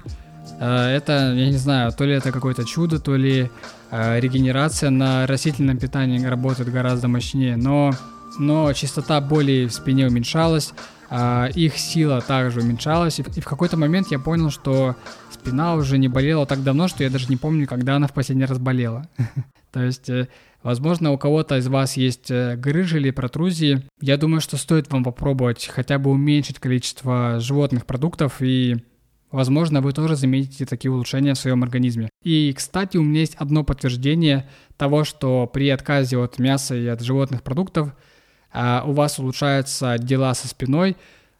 Э, 0.59 0.87
это, 0.87 1.33
я 1.33 1.47
не 1.47 1.57
знаю, 1.57 1.91
то 1.91 2.05
ли 2.05 2.13
это 2.13 2.31
какое-то 2.31 2.63
чудо, 2.63 2.99
то 2.99 3.15
ли 3.17 3.51
э, 3.91 4.19
регенерация 4.19 4.89
на 4.89 5.27
растительном 5.27 5.77
питании 5.77 6.23
работает 6.23 6.71
гораздо 6.71 7.09
мощнее, 7.09 7.57
но 7.57 7.91
но 8.37 8.71
частота 8.73 9.21
боли 9.21 9.67
в 9.67 9.73
спине 9.73 10.07
уменьшалась, 10.07 10.73
а 11.09 11.49
их 11.53 11.77
сила 11.77 12.21
также 12.21 12.61
уменьшалась, 12.61 13.19
и 13.19 13.23
в 13.23 13.45
какой-то 13.45 13.77
момент 13.77 14.07
я 14.11 14.19
понял, 14.19 14.49
что 14.49 14.95
спина 15.31 15.75
уже 15.75 15.97
не 15.97 16.07
болела 16.07 16.45
так 16.45 16.63
давно, 16.63 16.87
что 16.87 17.03
я 17.03 17.09
даже 17.09 17.27
не 17.27 17.37
помню, 17.37 17.67
когда 17.67 17.95
она 17.95 18.07
в 18.07 18.13
последний 18.13 18.45
раз 18.45 18.57
болела. 18.57 19.07
То 19.71 19.83
есть, 19.83 20.09
э, 20.09 20.27
возможно, 20.63 21.11
у 21.11 21.17
кого-то 21.17 21.57
из 21.57 21.67
вас 21.67 21.97
есть 21.97 22.31
э, 22.31 22.55
грыжи 22.55 22.97
или 22.97 23.11
протрузии. 23.11 23.83
Я 24.01 24.17
думаю, 24.17 24.41
что 24.41 24.57
стоит 24.57 24.91
вам 24.91 25.03
попробовать 25.03 25.67
хотя 25.67 25.99
бы 25.99 26.11
уменьшить 26.11 26.59
количество 26.59 27.39
животных 27.39 27.85
продуктов 27.85 28.41
и 28.41 28.77
Возможно, 29.33 29.81
вы 29.81 29.93
тоже 29.93 30.15
заметите 30.15 30.63
такие 30.67 30.91
улучшения 30.91 31.33
в 31.33 31.39
своем 31.39 31.63
организме. 31.63 32.07
И, 32.23 32.53
кстати, 32.55 32.97
у 32.97 33.03
меня 33.03 33.21
есть 33.21 33.33
одно 33.33 33.63
подтверждение 33.63 34.47
того, 34.77 35.05
что 35.05 35.47
при 35.51 35.69
отказе 35.69 36.19
от 36.19 36.37
мяса 36.37 36.75
и 36.75 36.85
от 36.85 37.01
животных 37.01 37.41
продуктов 37.41 37.95
у 38.53 38.91
вас 38.91 39.19
улучшаются 39.19 39.97
дела 39.97 40.33
со 40.33 40.47
спиной. 40.47 40.95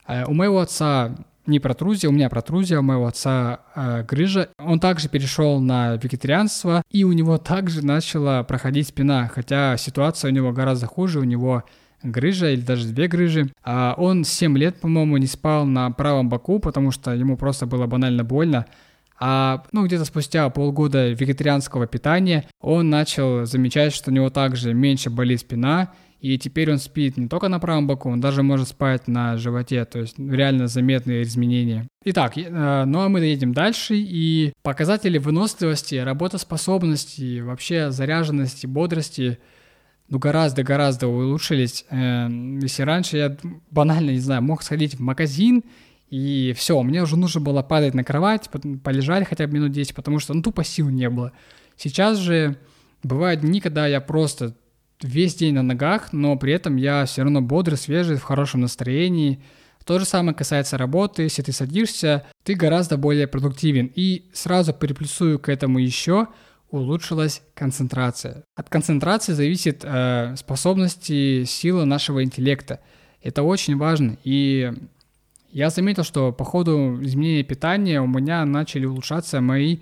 А, 0.06 0.26
у 0.28 0.34
моего 0.34 0.60
отца 0.60 1.16
не 1.46 1.60
протрузия, 1.60 2.10
у 2.10 2.14
меня 2.14 2.30
протрузия, 2.30 2.80
у 2.80 2.84
моего 2.84 3.06
отца 3.06 3.60
э, 3.76 4.04
грыжа. 4.04 4.50
Он 4.58 4.80
также 4.80 5.10
перешел 5.10 5.60
на 5.60 5.96
вегетарианство, 5.96 6.82
и 6.90 7.04
у 7.04 7.12
него 7.12 7.38
также 7.38 7.86
начала 7.86 8.44
проходить 8.44 8.88
спина, 8.88 9.30
хотя 9.34 9.76
ситуация 9.78 10.32
у 10.32 10.34
него 10.34 10.52
гораздо 10.54 10.88
хуже, 10.88 11.20
у 11.20 11.24
него 11.24 11.64
грыжа 12.02 12.50
или 12.52 12.62
даже 12.62 12.88
две 12.88 13.08
грыжи. 13.08 13.52
А 13.64 13.96
он 13.98 14.24
7 14.24 14.58
лет, 14.58 14.80
по-моему, 14.80 15.18
не 15.18 15.28
спал 15.28 15.66
на 15.66 15.90
правом 15.92 16.30
боку, 16.30 16.60
потому 16.60 16.92
что 16.92 17.12
ему 17.14 17.38
просто 17.38 17.66
было 17.66 17.88
банально 17.88 18.24
больно. 18.24 18.66
А 19.20 19.64
ну, 19.72 19.86
где-то 19.86 20.06
спустя 20.06 20.50
полгода 20.50 21.10
вегетарианского 21.12 21.88
питания 21.88 22.46
он 22.60 22.90
начал 22.90 23.46
замечать, 23.46 23.94
что 23.94 24.12
у 24.12 24.14
него 24.14 24.30
также 24.30 24.74
меньше 24.74 25.10
болит 25.10 25.42
спина, 25.42 25.94
и 26.24 26.38
теперь 26.38 26.72
он 26.72 26.78
спит 26.78 27.18
не 27.18 27.28
только 27.28 27.50
на 27.50 27.60
правом 27.60 27.86
боку, 27.86 28.10
он 28.10 28.22
даже 28.22 28.44
может 28.44 28.70
спать 28.70 29.10
на 29.10 29.36
животе, 29.36 29.84
то 29.84 30.00
есть 30.00 30.18
реально 30.18 30.68
заметные 30.68 31.24
изменения. 31.24 31.86
Итак, 32.06 32.38
э, 32.38 32.86
ну 32.86 33.02
а 33.02 33.10
мы 33.10 33.20
едем 33.20 33.54
дальше, 33.54 33.96
и 33.98 34.54
показатели 34.62 35.18
выносливости, 35.18 35.96
работоспособности, 35.96 37.42
вообще 37.42 37.92
заряженности, 37.92 38.66
бодрости 38.66 39.38
ну, 40.08 40.18
гораздо-гораздо 40.18 41.08
улучшились. 41.08 41.84
Э, 41.90 42.30
если 42.62 42.84
раньше 42.84 43.18
я 43.18 43.38
банально, 43.70 44.12
не 44.12 44.20
знаю, 44.20 44.44
мог 44.44 44.64
сходить 44.64 44.96
в 44.96 45.02
магазин, 45.02 45.62
и 46.10 46.54
все, 46.56 46.82
мне 46.84 47.04
уже 47.04 47.18
нужно 47.18 47.42
было 47.42 47.64
падать 47.64 47.96
на 47.96 48.06
кровать, 48.06 48.50
полежать 48.82 49.28
хотя 49.28 49.46
бы 49.46 49.56
минут 49.56 49.74
10, 49.74 49.94
потому 49.94 50.20
что, 50.20 50.34
ну, 50.34 50.42
тупо 50.42 50.64
сил 50.64 50.88
не 50.88 51.10
было. 51.10 51.34
Сейчас 51.76 52.18
же 52.18 52.56
бывают 53.04 53.42
дни, 53.42 53.60
когда 53.60 53.88
я 53.88 54.00
просто 54.00 54.56
весь 55.04 55.36
день 55.36 55.54
на 55.54 55.64
ногах, 55.64 56.14
но 56.14 56.36
при 56.38 56.54
этом 56.54 56.76
я 56.76 57.06
все 57.06 57.24
равно 57.24 57.42
бодрый, 57.42 57.78
свежий, 57.78 58.18
в 58.18 58.24
хорошем 58.24 58.62
настроении. 58.62 59.42
То 59.86 60.00
же 60.00 60.06
самое 60.06 60.36
касается 60.36 60.78
работы. 60.78 61.24
Если 61.24 61.42
ты 61.42 61.52
садишься, 61.52 62.26
ты 62.44 62.56
гораздо 62.56 62.98
более 62.98 63.28
продуктивен. 63.28 63.92
И 63.94 64.30
сразу 64.34 64.74
переплюсую 64.74 65.40
к 65.40 65.50
этому 65.50 65.80
еще, 65.80 66.28
улучшилась 66.70 67.42
концентрация. 67.54 68.44
От 68.56 68.70
концентрации 68.70 69.34
зависит 69.34 69.82
э, 69.84 70.36
способности, 70.38 71.44
сила 71.44 71.86
нашего 71.86 72.24
интеллекта. 72.24 72.80
Это 73.22 73.44
очень 73.44 73.78
важно. 73.78 74.18
И 74.24 74.72
я 75.52 75.70
заметил, 75.70 76.04
что 76.04 76.32
по 76.32 76.44
ходу 76.44 77.00
изменения 77.04 77.44
питания 77.44 78.02
у 78.02 78.08
меня 78.08 78.44
начали 78.46 78.86
улучшаться 78.86 79.40
мои 79.40 79.80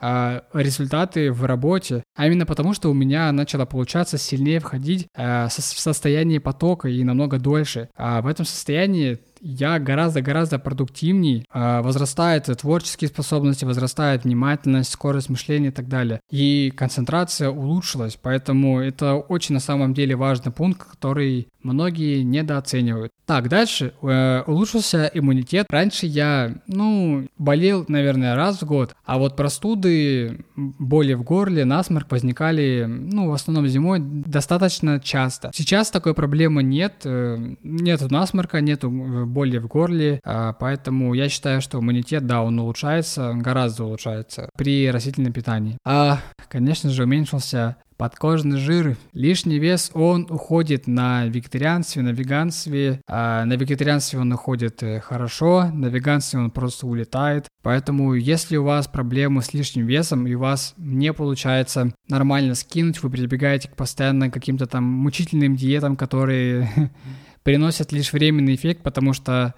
э, 0.00 0.40
результаты 0.52 1.32
в 1.32 1.44
работе, 1.44 2.02
а 2.14 2.26
именно 2.26 2.46
потому, 2.46 2.74
что 2.74 2.90
у 2.90 2.94
меня 2.94 3.30
начало 3.32 3.66
получаться 3.66 4.18
сильнее 4.18 4.60
входить 4.60 5.08
э, 5.14 5.48
в 5.48 5.50
состояние 5.50 6.40
потока 6.40 6.88
и 6.88 7.02
намного 7.04 7.38
дольше. 7.38 7.88
А 7.96 8.22
в 8.22 8.26
этом 8.26 8.44
состоянии 8.44 9.18
я 9.46 9.78
гораздо-гораздо 9.78 10.58
продуктивней, 10.58 11.46
а, 11.50 11.82
возрастает 11.82 12.46
творческие 12.60 13.08
способности, 13.08 13.64
возрастает 13.64 14.24
внимательность, 14.24 14.90
скорость 14.90 15.28
мышления 15.28 15.68
и 15.68 15.72
так 15.72 15.88
далее. 15.88 16.20
И 16.30 16.72
концентрация 16.76 17.50
улучшилась, 17.50 18.18
поэтому 18.20 18.80
это 18.80 19.14
очень 19.14 19.54
на 19.54 19.60
самом 19.60 19.94
деле 19.94 20.16
важный 20.16 20.52
пункт, 20.52 20.82
который 20.82 21.48
многие 21.62 22.22
недооценивают. 22.22 23.12
Так, 23.26 23.48
дальше. 23.48 23.92
Э, 24.02 24.42
улучшился 24.46 25.10
иммунитет. 25.12 25.66
Раньше 25.68 26.06
я, 26.06 26.54
ну, 26.68 27.26
болел, 27.38 27.84
наверное, 27.88 28.36
раз 28.36 28.62
в 28.62 28.64
год, 28.64 28.94
а 29.04 29.18
вот 29.18 29.36
простуды, 29.36 30.44
боли 30.56 31.14
в 31.14 31.24
горле, 31.24 31.64
насморк 31.64 32.10
возникали, 32.10 32.84
ну, 32.86 33.28
в 33.28 33.32
основном 33.32 33.66
зимой 33.66 33.98
достаточно 34.00 35.00
часто. 35.00 35.50
Сейчас 35.52 35.90
такой 35.90 36.14
проблемы 36.14 36.62
нет. 36.62 36.94
Э, 37.04 37.36
нету 37.64 38.06
насморка, 38.10 38.60
нету 38.60 38.88
э, 38.88 39.24
боли 39.36 39.58
в 39.58 39.66
горле, 39.66 40.18
а, 40.24 40.54
поэтому 40.54 41.12
я 41.12 41.28
считаю, 41.28 41.60
что 41.60 41.78
иммунитет, 41.78 42.26
да, 42.26 42.42
он 42.42 42.58
улучшается, 42.58 43.34
гораздо 43.34 43.84
улучшается 43.84 44.48
при 44.56 44.90
растительном 44.90 45.34
питании. 45.34 45.76
А, 45.84 46.20
конечно 46.48 46.88
же, 46.88 47.02
уменьшился 47.02 47.76
подкожный 47.98 48.58
жир, 48.58 48.96
лишний 49.12 49.58
вес, 49.58 49.90
он 49.94 50.26
уходит 50.30 50.86
на 50.86 51.26
вегетарианстве, 51.26 52.02
на 52.02 52.10
веганстве. 52.10 53.00
А 53.08 53.44
на 53.44 53.54
вегетарианстве 53.54 54.18
он 54.18 54.32
уходит 54.32 54.82
э, 54.82 55.00
хорошо, 55.00 55.70
на 55.72 55.86
веганстве 55.86 56.40
он 56.40 56.50
просто 56.50 56.86
улетает. 56.86 57.46
Поэтому, 57.62 58.14
если 58.14 58.56
у 58.56 58.64
вас 58.64 58.86
проблемы 58.86 59.42
с 59.42 59.54
лишним 59.54 59.86
весом 59.86 60.26
и 60.26 60.34
у 60.34 60.40
вас 60.40 60.74
не 60.76 61.12
получается 61.12 61.92
нормально 62.08 62.54
скинуть, 62.54 63.02
вы 63.02 63.10
прибегаете 63.10 63.68
к 63.68 63.76
постоянно 63.76 64.30
каким-то 64.30 64.66
там 64.66 64.84
мучительным 64.84 65.56
диетам, 65.56 65.96
которые 65.96 66.70
приносят 67.46 67.92
лишь 67.92 68.12
временный 68.12 68.56
эффект, 68.56 68.82
потому 68.82 69.12
что, 69.12 69.54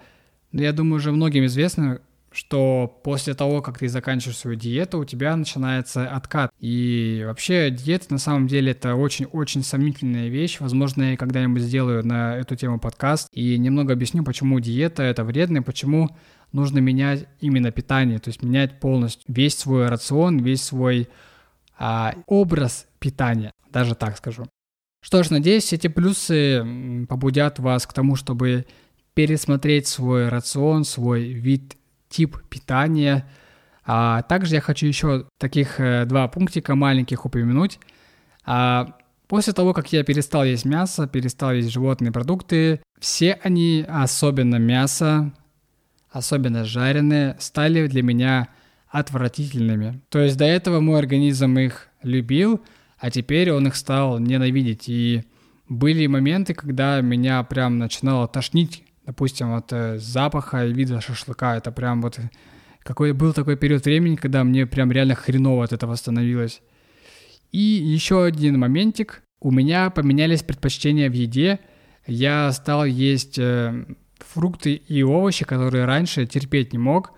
ну, 0.52 0.60
я 0.60 0.74
думаю, 0.74 0.96
уже 0.96 1.10
многим 1.10 1.46
известно, 1.46 2.02
что 2.30 3.00
после 3.02 3.32
того, 3.32 3.62
как 3.62 3.78
ты 3.78 3.88
заканчиваешь 3.88 4.36
свою 4.36 4.58
диету, 4.58 4.98
у 4.98 5.06
тебя 5.06 5.34
начинается 5.34 6.06
откат. 6.06 6.50
И 6.60 7.22
вообще 7.26 7.70
диета 7.70 8.04
на 8.10 8.18
самом 8.18 8.46
деле 8.46 8.72
это 8.72 8.94
очень-очень 8.94 9.64
сомнительная 9.64 10.28
вещь. 10.28 10.58
Возможно, 10.60 11.12
я 11.12 11.16
когда-нибудь 11.16 11.62
сделаю 11.62 12.06
на 12.06 12.36
эту 12.36 12.56
тему 12.56 12.78
подкаст 12.78 13.26
и 13.32 13.56
немного 13.56 13.94
объясню, 13.94 14.22
почему 14.22 14.60
диета 14.60 15.02
это 15.02 15.24
вредно 15.24 15.56
и 15.56 15.62
почему 15.62 16.10
нужно 16.52 16.80
менять 16.80 17.24
именно 17.40 17.70
питание, 17.70 18.18
то 18.18 18.28
есть 18.28 18.42
менять 18.42 18.80
полностью 18.80 19.24
весь 19.28 19.56
свой 19.56 19.88
рацион, 19.88 20.40
весь 20.40 20.62
свой 20.62 21.08
а, 21.78 22.14
образ 22.26 22.86
питания, 22.98 23.50
даже 23.72 23.94
так 23.94 24.18
скажу. 24.18 24.44
Что 25.00 25.22
ж, 25.22 25.30
надеюсь, 25.30 25.72
эти 25.72 25.86
плюсы 25.86 27.06
побудят 27.08 27.58
вас 27.58 27.86
к 27.86 27.92
тому, 27.92 28.16
чтобы 28.16 28.66
пересмотреть 29.14 29.86
свой 29.86 30.28
рацион, 30.28 30.84
свой 30.84 31.32
вид 31.32 31.76
тип 32.08 32.36
питания. 32.48 33.28
А 33.84 34.22
также 34.22 34.56
я 34.56 34.60
хочу 34.60 34.86
еще 34.86 35.26
таких 35.38 35.80
э, 35.80 36.04
два 36.04 36.28
пунктика 36.28 36.74
маленьких 36.74 37.24
упомянуть. 37.24 37.78
А, 38.44 38.96
после 39.26 39.52
того, 39.52 39.72
как 39.72 39.92
я 39.92 40.04
перестал 40.04 40.44
есть 40.44 40.64
мясо, 40.64 41.06
перестал 41.06 41.52
есть 41.52 41.70
животные 41.70 42.12
продукты, 42.12 42.80
все 43.00 43.38
они, 43.42 43.84
особенно 43.88 44.56
мясо, 44.56 45.32
особенно 46.10 46.64
жареные, 46.64 47.36
стали 47.38 47.86
для 47.86 48.02
меня 48.02 48.48
отвратительными. 48.88 50.00
То 50.08 50.20
есть 50.20 50.36
до 50.36 50.44
этого 50.44 50.80
мой 50.80 50.98
организм 50.98 51.58
их 51.58 51.88
любил, 52.02 52.62
а 52.98 53.10
теперь 53.10 53.50
он 53.52 53.66
их 53.66 53.76
стал 53.76 54.18
ненавидеть. 54.18 54.88
И 54.88 55.24
были 55.68 56.06
моменты, 56.06 56.54
когда 56.54 57.00
меня 57.00 57.42
прям 57.42 57.78
начинало 57.78 58.28
тошнить 58.28 58.84
допустим, 59.08 59.54
от 59.54 59.72
э, 59.72 59.98
запаха 59.98 60.66
и 60.66 60.72
вида 60.72 61.00
шашлыка. 61.00 61.56
Это 61.56 61.72
прям 61.72 62.02
вот 62.02 62.20
какой 62.82 63.12
был 63.12 63.32
такой 63.32 63.56
период 63.56 63.86
времени, 63.86 64.16
когда 64.16 64.44
мне 64.44 64.66
прям 64.66 64.92
реально 64.92 65.14
хреново 65.14 65.64
от 65.64 65.72
этого 65.72 65.94
становилось. 65.94 66.60
И 67.50 67.58
еще 67.58 68.24
один 68.24 68.58
моментик. 68.58 69.22
У 69.40 69.50
меня 69.50 69.88
поменялись 69.88 70.42
предпочтения 70.42 71.08
в 71.08 71.14
еде. 71.14 71.58
Я 72.06 72.52
стал 72.52 72.84
есть 72.84 73.38
э, 73.38 73.86
фрукты 74.18 74.74
и 74.74 75.02
овощи, 75.02 75.46
которые 75.46 75.86
раньше 75.86 76.26
терпеть 76.26 76.74
не 76.74 76.78
мог. 76.78 77.12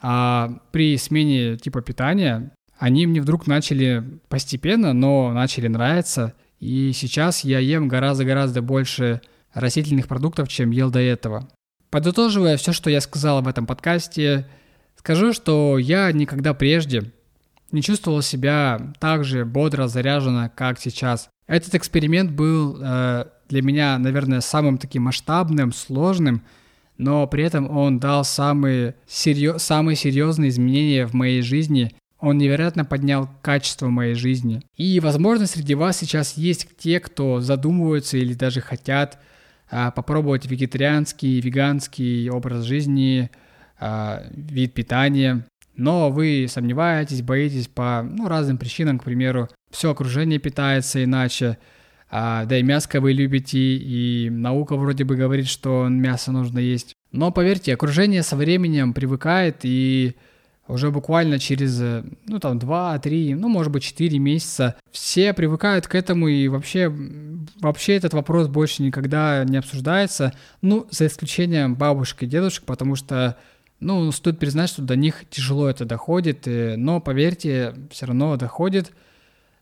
А 0.00 0.60
при 0.70 0.96
смене 0.96 1.56
типа 1.56 1.82
питания 1.82 2.52
они 2.78 3.06
мне 3.06 3.20
вдруг 3.20 3.46
начали 3.46 4.04
постепенно, 4.28 4.92
но 4.92 5.32
начали 5.32 5.68
нравиться. 5.68 6.34
И 6.60 6.92
сейчас 6.94 7.44
я 7.44 7.58
ем 7.58 7.88
гораздо-гораздо 7.88 8.62
больше 8.62 9.20
растительных 9.54 10.08
продуктов, 10.08 10.48
чем 10.48 10.70
ел 10.70 10.90
до 10.90 11.00
этого. 11.00 11.48
Подытоживая 11.90 12.56
все, 12.56 12.72
что 12.72 12.90
я 12.90 13.00
сказал 13.00 13.42
в 13.42 13.48
этом 13.48 13.66
подкасте, 13.66 14.46
скажу, 14.96 15.32
что 15.32 15.78
я 15.78 16.12
никогда 16.12 16.52
прежде 16.52 17.12
не 17.72 17.82
чувствовал 17.82 18.22
себя 18.22 18.92
так 19.00 19.24
же 19.24 19.44
бодро 19.44 19.86
заряженно, 19.86 20.50
как 20.54 20.78
сейчас. 20.78 21.28
Этот 21.46 21.74
эксперимент 21.74 22.32
был 22.32 22.78
э, 22.80 23.26
для 23.48 23.62
меня, 23.62 23.98
наверное, 23.98 24.40
самым 24.40 24.78
таким 24.78 25.04
масштабным, 25.04 25.72
сложным, 25.72 26.42
но 26.98 27.26
при 27.26 27.44
этом 27.44 27.70
он 27.70 27.98
дал 27.98 28.24
самые, 28.24 28.96
серьез, 29.06 29.62
самые 29.62 29.96
серьезные 29.96 30.50
изменения 30.50 31.06
в 31.06 31.14
моей 31.14 31.42
жизни. 31.42 31.94
Он 32.18 32.38
невероятно 32.38 32.84
поднял 32.84 33.28
качество 33.42 33.88
моей 33.88 34.14
жизни. 34.14 34.62
И, 34.76 35.00
возможно, 35.00 35.46
среди 35.46 35.74
вас 35.74 35.98
сейчас 35.98 36.36
есть 36.36 36.68
те, 36.78 36.98
кто 36.98 37.40
задумываются 37.40 38.16
или 38.16 38.32
даже 38.32 38.60
хотят 38.60 39.18
а, 39.70 39.90
попробовать 39.90 40.46
вегетарианский, 40.46 41.40
веганский 41.40 42.30
образ 42.30 42.64
жизни, 42.64 43.30
а, 43.78 44.24
вид 44.30 44.72
питания, 44.72 45.44
но 45.76 46.10
вы 46.10 46.46
сомневаетесь, 46.48 47.22
боитесь 47.22 47.68
по 47.68 48.02
ну, 48.02 48.28
разным 48.28 48.56
причинам, 48.56 48.98
к 48.98 49.04
примеру, 49.04 49.48
все 49.70 49.90
окружение 49.90 50.38
питается 50.38 51.04
иначе, 51.04 51.58
а, 52.08 52.46
да 52.46 52.58
и 52.58 52.62
мяско 52.62 53.00
вы 53.00 53.12
любите, 53.12 53.58
и 53.58 54.30
наука 54.30 54.76
вроде 54.76 55.04
бы 55.04 55.16
говорит, 55.16 55.48
что 55.48 55.88
мясо 55.88 56.32
нужно 56.32 56.58
есть. 56.58 56.94
Но 57.12 57.30
поверьте, 57.30 57.74
окружение 57.74 58.22
со 58.22 58.36
временем 58.36 58.94
привыкает, 58.94 59.58
и 59.64 60.16
уже 60.68 60.90
буквально 60.90 61.38
через, 61.38 61.80
э, 61.80 62.04
ну 62.26 62.38
там, 62.38 62.58
2-3, 62.58 63.34
ну 63.34 63.48
может 63.48 63.72
быть 63.72 63.82
4 63.82 64.18
месяца 64.18 64.76
все 64.90 65.32
привыкают 65.32 65.86
к 65.86 65.94
этому 65.94 66.28
и 66.28 66.48
вообще, 66.48 66.92
вообще 67.60 67.94
этот 67.96 68.14
вопрос 68.14 68.48
больше 68.48 68.82
никогда 68.82 69.44
не 69.44 69.56
обсуждается, 69.56 70.32
ну 70.62 70.86
за 70.90 71.06
исключением 71.06 71.74
бабушек 71.74 72.22
и 72.22 72.26
дедушек, 72.26 72.64
потому 72.64 72.96
что 72.96 73.36
ну, 73.78 74.10
стоит 74.10 74.38
признать, 74.38 74.70
что 74.70 74.80
до 74.80 74.96
них 74.96 75.24
тяжело 75.28 75.68
это 75.68 75.84
доходит, 75.84 76.48
э, 76.48 76.76
но 76.76 77.00
поверьте, 77.00 77.74
все 77.90 78.06
равно 78.06 78.36
доходит– 78.36 78.92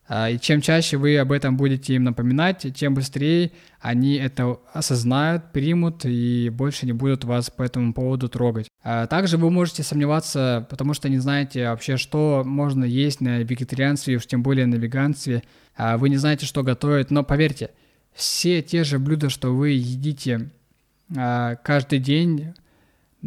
и 0.09 0.39
чем 0.39 0.61
чаще 0.61 0.99
вы 0.99 1.17
об 1.17 1.33
этом 1.33 1.57
будете 1.57 1.95
им 1.95 2.05
напоминать, 2.05 2.67
тем 2.75 2.95
быстрее 2.95 3.53
они 3.81 4.17
это 4.17 4.59
осознают, 4.73 5.53
примут 5.53 6.05
и 6.05 6.51
больше 6.51 6.85
не 6.85 6.93
будут 6.93 7.25
вас 7.25 7.49
по 7.49 7.63
этому 7.63 7.95
поводу 7.95 8.29
трогать. 8.29 8.69
А 8.83 9.07
также 9.07 9.39
вы 9.39 9.51
можете 9.51 9.83
сомневаться, 9.83 10.67
потому 10.69 10.93
что 10.93 11.09
не 11.09 11.19
знаете 11.19 11.69
вообще, 11.69 11.97
что 11.97 12.43
можно 12.45 12.85
есть 12.85 13.23
на 13.23 13.39
вегетарианстве, 13.39 14.17
уж 14.17 14.27
тем 14.27 14.43
более 14.43 14.67
на 14.67 14.75
веганстве. 14.75 15.43
А 15.75 15.97
вы 15.97 16.11
не 16.11 16.17
знаете, 16.17 16.45
что 16.45 16.63
готовить, 16.63 17.11
но 17.11 17.25
поверьте, 17.25 17.71
все 18.13 18.61
те 18.63 18.85
же 18.85 18.99
блюда, 18.99 19.31
что 19.31 19.55
вы 19.55 19.71
едите 19.71 20.51
каждый 21.09 21.99
день, 21.99 22.55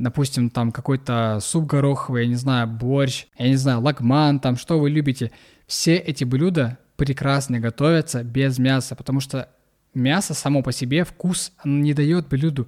допустим, 0.03 0.49
там 0.49 0.71
какой-то 0.71 1.39
суп 1.41 1.65
гороховый, 1.65 2.23
я 2.23 2.29
не 2.29 2.35
знаю, 2.35 2.67
борщ, 2.67 3.25
я 3.37 3.49
не 3.49 3.55
знаю, 3.55 3.81
лагман, 3.81 4.39
там, 4.39 4.55
что 4.55 4.79
вы 4.79 4.89
любите– 4.89 5.31
все 5.67 5.97
эти 5.97 6.23
блюда 6.23 6.79
прекрасно 6.95 7.59
готовятся 7.59 8.23
без 8.23 8.57
мяса, 8.57 8.95
потому 8.95 9.19
что 9.19 9.49
мясо 9.93 10.33
само 10.33 10.63
по 10.63 10.71
себе 10.71 11.03
вкус 11.03 11.51
не 11.63 11.93
дает 11.93 12.27
блюду. 12.29 12.67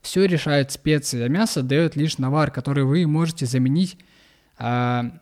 Все 0.00 0.24
решает 0.24 0.72
специи, 0.72 1.22
а 1.22 1.28
мясо 1.28 1.62
дает 1.62 1.94
лишь 1.94 2.18
навар, 2.18 2.50
который 2.50 2.84
вы 2.84 3.06
можете 3.06 3.44
заменить 3.46 3.98
а, 4.56 5.12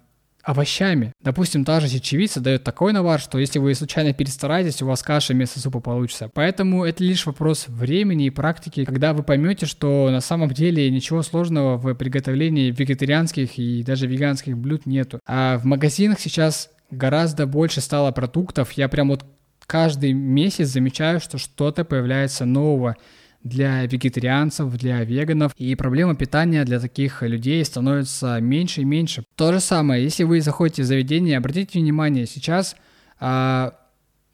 овощами. 0.46 1.12
Допустим, 1.20 1.64
та 1.64 1.80
же 1.80 1.88
чечевица 1.88 2.40
дает 2.40 2.62
такой 2.62 2.92
навар, 2.92 3.20
что 3.20 3.38
если 3.38 3.58
вы 3.58 3.74
случайно 3.74 4.12
перестараетесь, 4.14 4.80
у 4.80 4.86
вас 4.86 5.02
каша 5.02 5.32
вместо 5.32 5.58
супа 5.58 5.80
получится. 5.80 6.30
Поэтому 6.32 6.84
это 6.84 7.02
лишь 7.02 7.26
вопрос 7.26 7.66
времени 7.66 8.26
и 8.26 8.30
практики, 8.30 8.84
когда 8.84 9.12
вы 9.12 9.24
поймете, 9.24 9.66
что 9.66 10.08
на 10.10 10.20
самом 10.20 10.50
деле 10.50 10.88
ничего 10.88 11.22
сложного 11.22 11.76
в 11.76 11.92
приготовлении 11.94 12.70
вегетарианских 12.70 13.58
и 13.58 13.82
даже 13.82 14.06
веганских 14.06 14.56
блюд 14.56 14.86
нету. 14.86 15.18
А 15.26 15.58
в 15.58 15.64
магазинах 15.64 16.20
сейчас 16.20 16.70
гораздо 16.92 17.46
больше 17.48 17.80
стало 17.80 18.12
продуктов. 18.12 18.70
Я 18.72 18.88
прям 18.88 19.08
вот 19.08 19.24
каждый 19.66 20.12
месяц 20.12 20.68
замечаю, 20.68 21.18
что 21.18 21.38
что-то 21.38 21.84
появляется 21.84 22.44
нового 22.44 22.96
для 23.46 23.84
вегетарианцев, 23.86 24.76
для 24.76 25.02
веганов, 25.04 25.52
и 25.56 25.74
проблема 25.74 26.14
питания 26.14 26.64
для 26.64 26.80
таких 26.80 27.22
людей 27.22 27.64
становится 27.64 28.40
меньше 28.40 28.82
и 28.82 28.84
меньше. 28.84 29.24
То 29.36 29.52
же 29.52 29.60
самое, 29.60 30.02
если 30.02 30.24
вы 30.24 30.40
заходите 30.40 30.82
в 30.82 30.86
заведение, 30.86 31.38
обратите 31.38 31.78
внимание, 31.78 32.26
сейчас 32.26 32.76
а, 33.18 33.74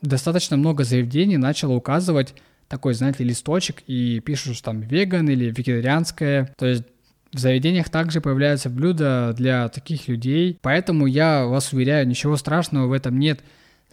достаточно 0.01 0.57
много 0.57 0.85
заведений 0.85 1.37
начало 1.37 1.75
указывать 1.75 2.35
такой, 2.69 2.95
знаете, 2.95 3.23
листочек 3.25 3.83
и 3.87 4.21
пишут, 4.21 4.57
что 4.57 4.65
там 4.67 4.81
веган 4.81 5.29
или 5.29 5.47
вегетарианское. 5.47 6.55
То 6.57 6.67
есть 6.67 6.85
в 7.33 7.39
заведениях 7.39 7.91
также 7.91 8.21
появляются 8.21 8.71
блюда 8.71 9.35
для 9.37 9.69
таких 9.69 10.09
людей, 10.09 10.59
поэтому 10.61 11.07
я 11.07 11.47
вас 11.47 11.73
уверяю, 11.73 12.07
ничего 12.07 12.37
страшного 12.37 12.87
в 12.87 12.93
этом 12.93 13.19
нет. 13.19 13.41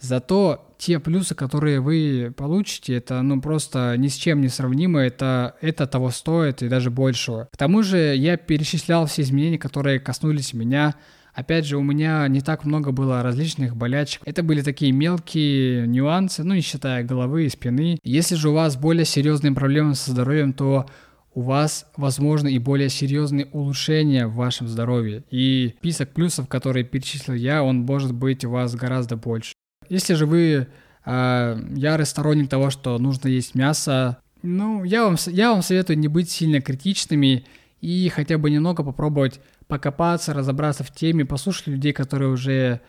Зато 0.00 0.66
те 0.78 0.98
плюсы, 0.98 1.34
которые 1.34 1.80
вы 1.80 2.32
получите, 2.36 2.94
это 2.94 3.20
ну 3.22 3.40
просто 3.40 3.94
ни 3.98 4.08
с 4.08 4.14
чем 4.14 4.40
не 4.40 4.48
сравнимо, 4.48 5.00
это, 5.00 5.56
это 5.60 5.86
того 5.86 6.10
стоит 6.10 6.62
и 6.62 6.68
даже 6.68 6.90
большего. 6.90 7.48
К 7.52 7.56
тому 7.56 7.82
же 7.82 8.16
я 8.16 8.36
перечислял 8.36 9.06
все 9.06 9.22
изменения, 9.22 9.58
которые 9.58 10.00
коснулись 10.00 10.54
меня. 10.54 10.94
Опять 11.34 11.66
же, 11.66 11.76
у 11.76 11.82
меня 11.82 12.26
не 12.28 12.40
так 12.40 12.64
много 12.64 12.92
было 12.92 13.22
различных 13.22 13.76
болячек. 13.76 14.22
Это 14.24 14.42
были 14.42 14.62
такие 14.62 14.90
мелкие 14.90 15.86
нюансы, 15.86 16.42
ну 16.42 16.54
не 16.54 16.60
считая 16.60 17.04
головы 17.04 17.44
и 17.44 17.50
спины. 17.50 17.98
Если 18.02 18.34
же 18.34 18.48
у 18.48 18.54
вас 18.54 18.76
более 18.76 19.04
серьезные 19.04 19.52
проблемы 19.52 19.94
со 19.94 20.10
здоровьем, 20.10 20.52
то 20.52 20.86
у 21.32 21.42
вас 21.42 21.86
возможны 21.96 22.52
и 22.52 22.58
более 22.58 22.88
серьезные 22.88 23.46
улучшения 23.52 24.26
в 24.26 24.34
вашем 24.34 24.66
здоровье. 24.66 25.24
И 25.30 25.74
список 25.78 26.12
плюсов, 26.12 26.48
которые 26.48 26.84
перечислил 26.84 27.34
я, 27.34 27.62
он 27.62 27.80
может 27.80 28.12
быть 28.12 28.44
у 28.44 28.50
вас 28.50 28.74
гораздо 28.74 29.16
больше. 29.16 29.54
Если 29.88 30.14
же 30.14 30.26
вы 30.26 30.68
э, 31.04 31.62
ярый 31.74 32.06
сторонник 32.06 32.48
того, 32.48 32.70
что 32.70 32.98
нужно 32.98 33.28
есть 33.28 33.54
мясо, 33.54 34.18
ну, 34.42 34.84
я 34.84 35.04
вам, 35.04 35.16
я 35.26 35.52
вам 35.52 35.62
советую 35.62 35.98
не 35.98 36.08
быть 36.08 36.30
сильно 36.30 36.60
критичными 36.60 37.44
и 37.80 38.08
хотя 38.08 38.38
бы 38.38 38.50
немного 38.50 38.82
попробовать 38.82 39.40
покопаться, 39.66 40.34
разобраться 40.34 40.84
в 40.84 40.92
теме, 40.92 41.24
послушать 41.24 41.68
людей, 41.68 41.92
которые 41.92 42.30
уже 42.30 42.80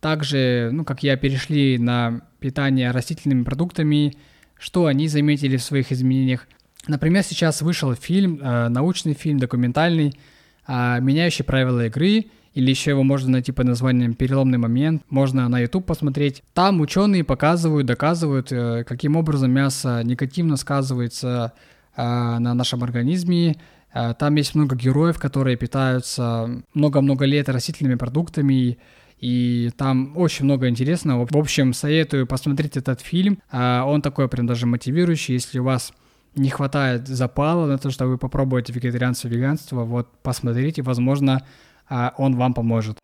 также, 0.00 0.70
ну, 0.72 0.84
как 0.84 1.02
я, 1.02 1.16
перешли 1.16 1.78
на 1.78 2.22
питание 2.40 2.90
растительными 2.90 3.44
продуктами, 3.44 4.16
что 4.58 4.86
они 4.86 5.08
заметили 5.08 5.56
в 5.56 5.62
своих 5.62 5.92
изменениях. 5.92 6.48
Например, 6.88 7.22
сейчас 7.22 7.62
вышел 7.62 7.94
фильм, 7.94 8.40
э, 8.42 8.68
научный 8.68 9.14
фильм, 9.14 9.38
документальный, 9.38 10.18
э, 10.66 11.00
меняющий 11.00 11.44
правила 11.44 11.86
игры, 11.86 12.26
или 12.54 12.70
еще 12.70 12.90
его 12.90 13.02
можно 13.02 13.30
найти 13.30 13.52
под 13.52 13.66
названием 13.66 14.14
«Переломный 14.14 14.58
момент», 14.58 15.02
можно 15.08 15.48
на 15.48 15.60
YouTube 15.60 15.86
посмотреть. 15.86 16.42
Там 16.54 16.80
ученые 16.80 17.24
показывают, 17.24 17.86
доказывают, 17.86 18.52
э, 18.52 18.84
каким 18.84 19.16
образом 19.16 19.50
мясо 19.50 20.02
негативно 20.04 20.56
сказывается 20.56 21.52
э, 21.96 22.02
на 22.02 22.54
нашем 22.54 22.82
организме, 22.82 23.56
Э, 23.92 24.14
там 24.18 24.34
есть 24.36 24.54
много 24.54 24.76
героев, 24.76 25.18
которые 25.18 25.56
питаются 25.56 26.62
много-много 26.74 27.24
лет 27.24 27.48
растительными 27.48 27.96
продуктами, 27.96 28.78
и 29.18 29.70
там 29.76 30.16
очень 30.16 30.46
много 30.46 30.68
интересного. 30.68 31.26
В 31.30 31.36
общем, 31.36 31.72
советую 31.72 32.26
посмотреть 32.26 32.76
этот 32.76 33.00
фильм. 33.00 33.38
Он 33.52 34.02
такой 34.02 34.28
прям 34.28 34.48
даже 34.48 34.66
мотивирующий, 34.66 35.34
если 35.34 35.60
у 35.60 35.64
вас 35.64 35.92
не 36.34 36.50
хватает 36.50 37.06
запала 37.06 37.66
на 37.66 37.78
то, 37.78 37.90
что 37.90 38.06
вы 38.06 38.18
попробуете 38.18 38.72
вегетарианство, 38.72 39.28
веганство, 39.28 39.84
вот 39.84 40.08
посмотрите, 40.22 40.82
возможно, 40.82 41.46
э, 41.92 42.10
он 42.16 42.36
вам 42.36 42.54
поможет. 42.54 42.98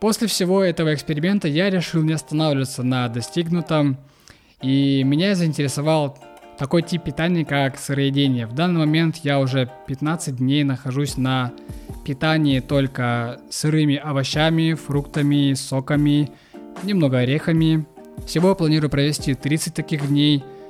После 0.00 0.26
всего 0.26 0.62
этого 0.62 0.92
эксперимента 0.94 1.46
я 1.46 1.70
решил 1.70 2.02
не 2.02 2.12
останавливаться 2.12 2.82
на 2.82 3.08
достигнутом, 3.08 3.98
и 4.60 5.02
меня 5.04 5.34
заинтересовал 5.34 6.18
такой 6.58 6.82
тип 6.82 7.04
питания, 7.04 7.44
как 7.44 7.78
сыроедение. 7.78 8.46
В 8.46 8.52
данный 8.52 8.80
момент 8.80 9.18
я 9.22 9.38
уже 9.38 9.70
15 9.86 10.36
дней 10.36 10.64
нахожусь 10.64 11.16
на 11.16 11.52
питании 12.04 12.60
только 12.60 13.40
сырыми 13.50 13.96
овощами, 13.96 14.74
фруктами, 14.74 15.54
соками, 15.54 16.30
немного 16.82 17.18
орехами. 17.18 17.86
Всего 18.26 18.54
планирую 18.54 18.90
провести 18.90 19.34
30 19.34 19.74
таких 19.74 20.08
дней– 20.08 20.44
а, 20.54 20.61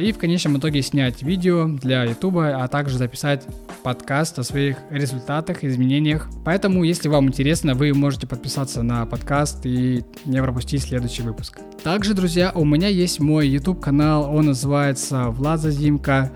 и 0.00 0.12
в 0.12 0.18
конечном 0.18 0.58
итоге 0.58 0.82
снять 0.82 1.22
видео 1.22 1.66
для 1.66 2.04
YouTube, 2.04 2.36
а 2.38 2.66
также 2.68 2.98
записать 2.98 3.46
подкаст 3.82 4.38
о 4.38 4.44
своих 4.44 4.78
результатах, 4.90 5.64
изменениях. 5.64 6.28
Поэтому, 6.44 6.84
если 6.84 7.08
вам 7.08 7.28
интересно, 7.28 7.74
вы 7.74 7.92
можете 7.94 8.26
подписаться 8.26 8.82
на 8.82 9.04
подкаст 9.06 9.64
и 9.64 10.04
не 10.24 10.42
пропустить 10.42 10.82
следующий 10.82 11.22
выпуск. 11.22 11.60
Также, 11.82 12.14
друзья, 12.14 12.52
у 12.54 12.64
меня 12.64 12.88
есть 12.88 13.20
мой 13.20 13.46
YouTube 13.48 13.80
канал, 13.80 14.34
он 14.34 14.46
называется 14.46 15.24
Влад 15.28 15.60
Зазимка. 15.60 16.32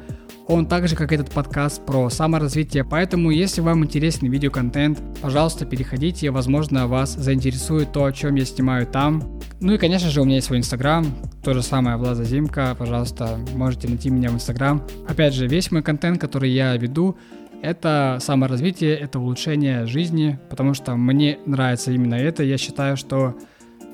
Он 0.48 0.64
также, 0.64 0.96
как 0.96 1.12
этот 1.12 1.30
подкаст, 1.30 1.84
про 1.84 2.08
саморазвитие, 2.08 2.82
поэтому, 2.82 3.30
если 3.30 3.60
вам 3.60 3.84
интересен 3.84 4.30
видеоконтент, 4.30 4.98
пожалуйста, 5.20 5.66
переходите, 5.66 6.30
возможно, 6.30 6.86
вас 6.86 7.12
заинтересует 7.12 7.92
то, 7.92 8.06
о 8.06 8.12
чем 8.12 8.34
я 8.36 8.46
снимаю 8.46 8.86
там. 8.86 9.40
Ну 9.60 9.74
и, 9.74 9.78
конечно 9.78 10.08
же, 10.08 10.22
у 10.22 10.24
меня 10.24 10.36
есть 10.36 10.46
свой 10.46 10.58
инстаграм, 10.58 11.04
то 11.44 11.52
же 11.52 11.62
самое 11.62 11.98
Влада 11.98 12.24
Зимка, 12.24 12.74
пожалуйста, 12.78 13.38
можете 13.54 13.88
найти 13.88 14.08
меня 14.08 14.30
в 14.30 14.36
инстаграм. 14.36 14.82
Опять 15.06 15.34
же, 15.34 15.46
весь 15.46 15.70
мой 15.70 15.82
контент, 15.82 16.18
который 16.18 16.50
я 16.50 16.74
веду, 16.78 17.18
это 17.60 18.16
саморазвитие, 18.18 18.96
это 18.96 19.18
улучшение 19.18 19.84
жизни, 19.84 20.38
потому 20.48 20.72
что 20.72 20.96
мне 20.96 21.38
нравится 21.44 21.92
именно 21.92 22.14
это. 22.14 22.42
Я 22.42 22.56
считаю, 22.56 22.96
что 22.96 23.34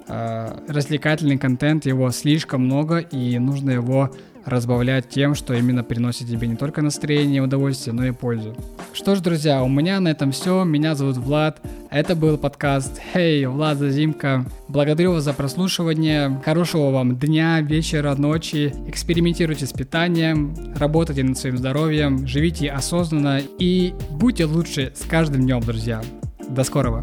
э, 0.06 0.60
развлекательный 0.68 1.36
контент, 1.36 1.84
его 1.84 2.12
слишком 2.12 2.66
много, 2.66 2.98
и 2.98 3.40
нужно 3.40 3.72
его 3.72 4.12
разбавлять 4.44 5.08
тем, 5.08 5.34
что 5.34 5.54
именно 5.54 5.82
приносит 5.82 6.28
тебе 6.28 6.46
не 6.46 6.56
только 6.56 6.82
настроение 6.82 7.38
и 7.38 7.40
удовольствие, 7.40 7.94
но 7.94 8.04
и 8.04 8.10
пользу. 8.12 8.56
Что 8.92 9.14
ж, 9.14 9.20
друзья, 9.20 9.62
у 9.62 9.68
меня 9.68 10.00
на 10.00 10.08
этом 10.08 10.32
все. 10.32 10.64
Меня 10.64 10.94
зовут 10.94 11.16
Влад. 11.16 11.60
Это 11.90 12.14
был 12.16 12.38
подкаст 12.38 13.00
«Хей, 13.12 13.46
Влад 13.46 13.78
Зазимка». 13.78 14.44
Благодарю 14.68 15.12
вас 15.12 15.24
за 15.24 15.32
прослушивание. 15.32 16.40
Хорошего 16.44 16.90
вам 16.90 17.16
дня, 17.16 17.60
вечера, 17.60 18.14
ночи. 18.14 18.74
Экспериментируйте 18.88 19.66
с 19.66 19.72
питанием, 19.72 20.54
работайте 20.76 21.22
над 21.22 21.38
своим 21.38 21.56
здоровьем, 21.56 22.26
живите 22.26 22.70
осознанно 22.70 23.40
и 23.58 23.94
будьте 24.10 24.44
лучше 24.44 24.92
с 24.94 25.06
каждым 25.06 25.42
днем, 25.42 25.60
друзья. 25.60 26.02
До 26.48 26.64
скорого! 26.64 27.02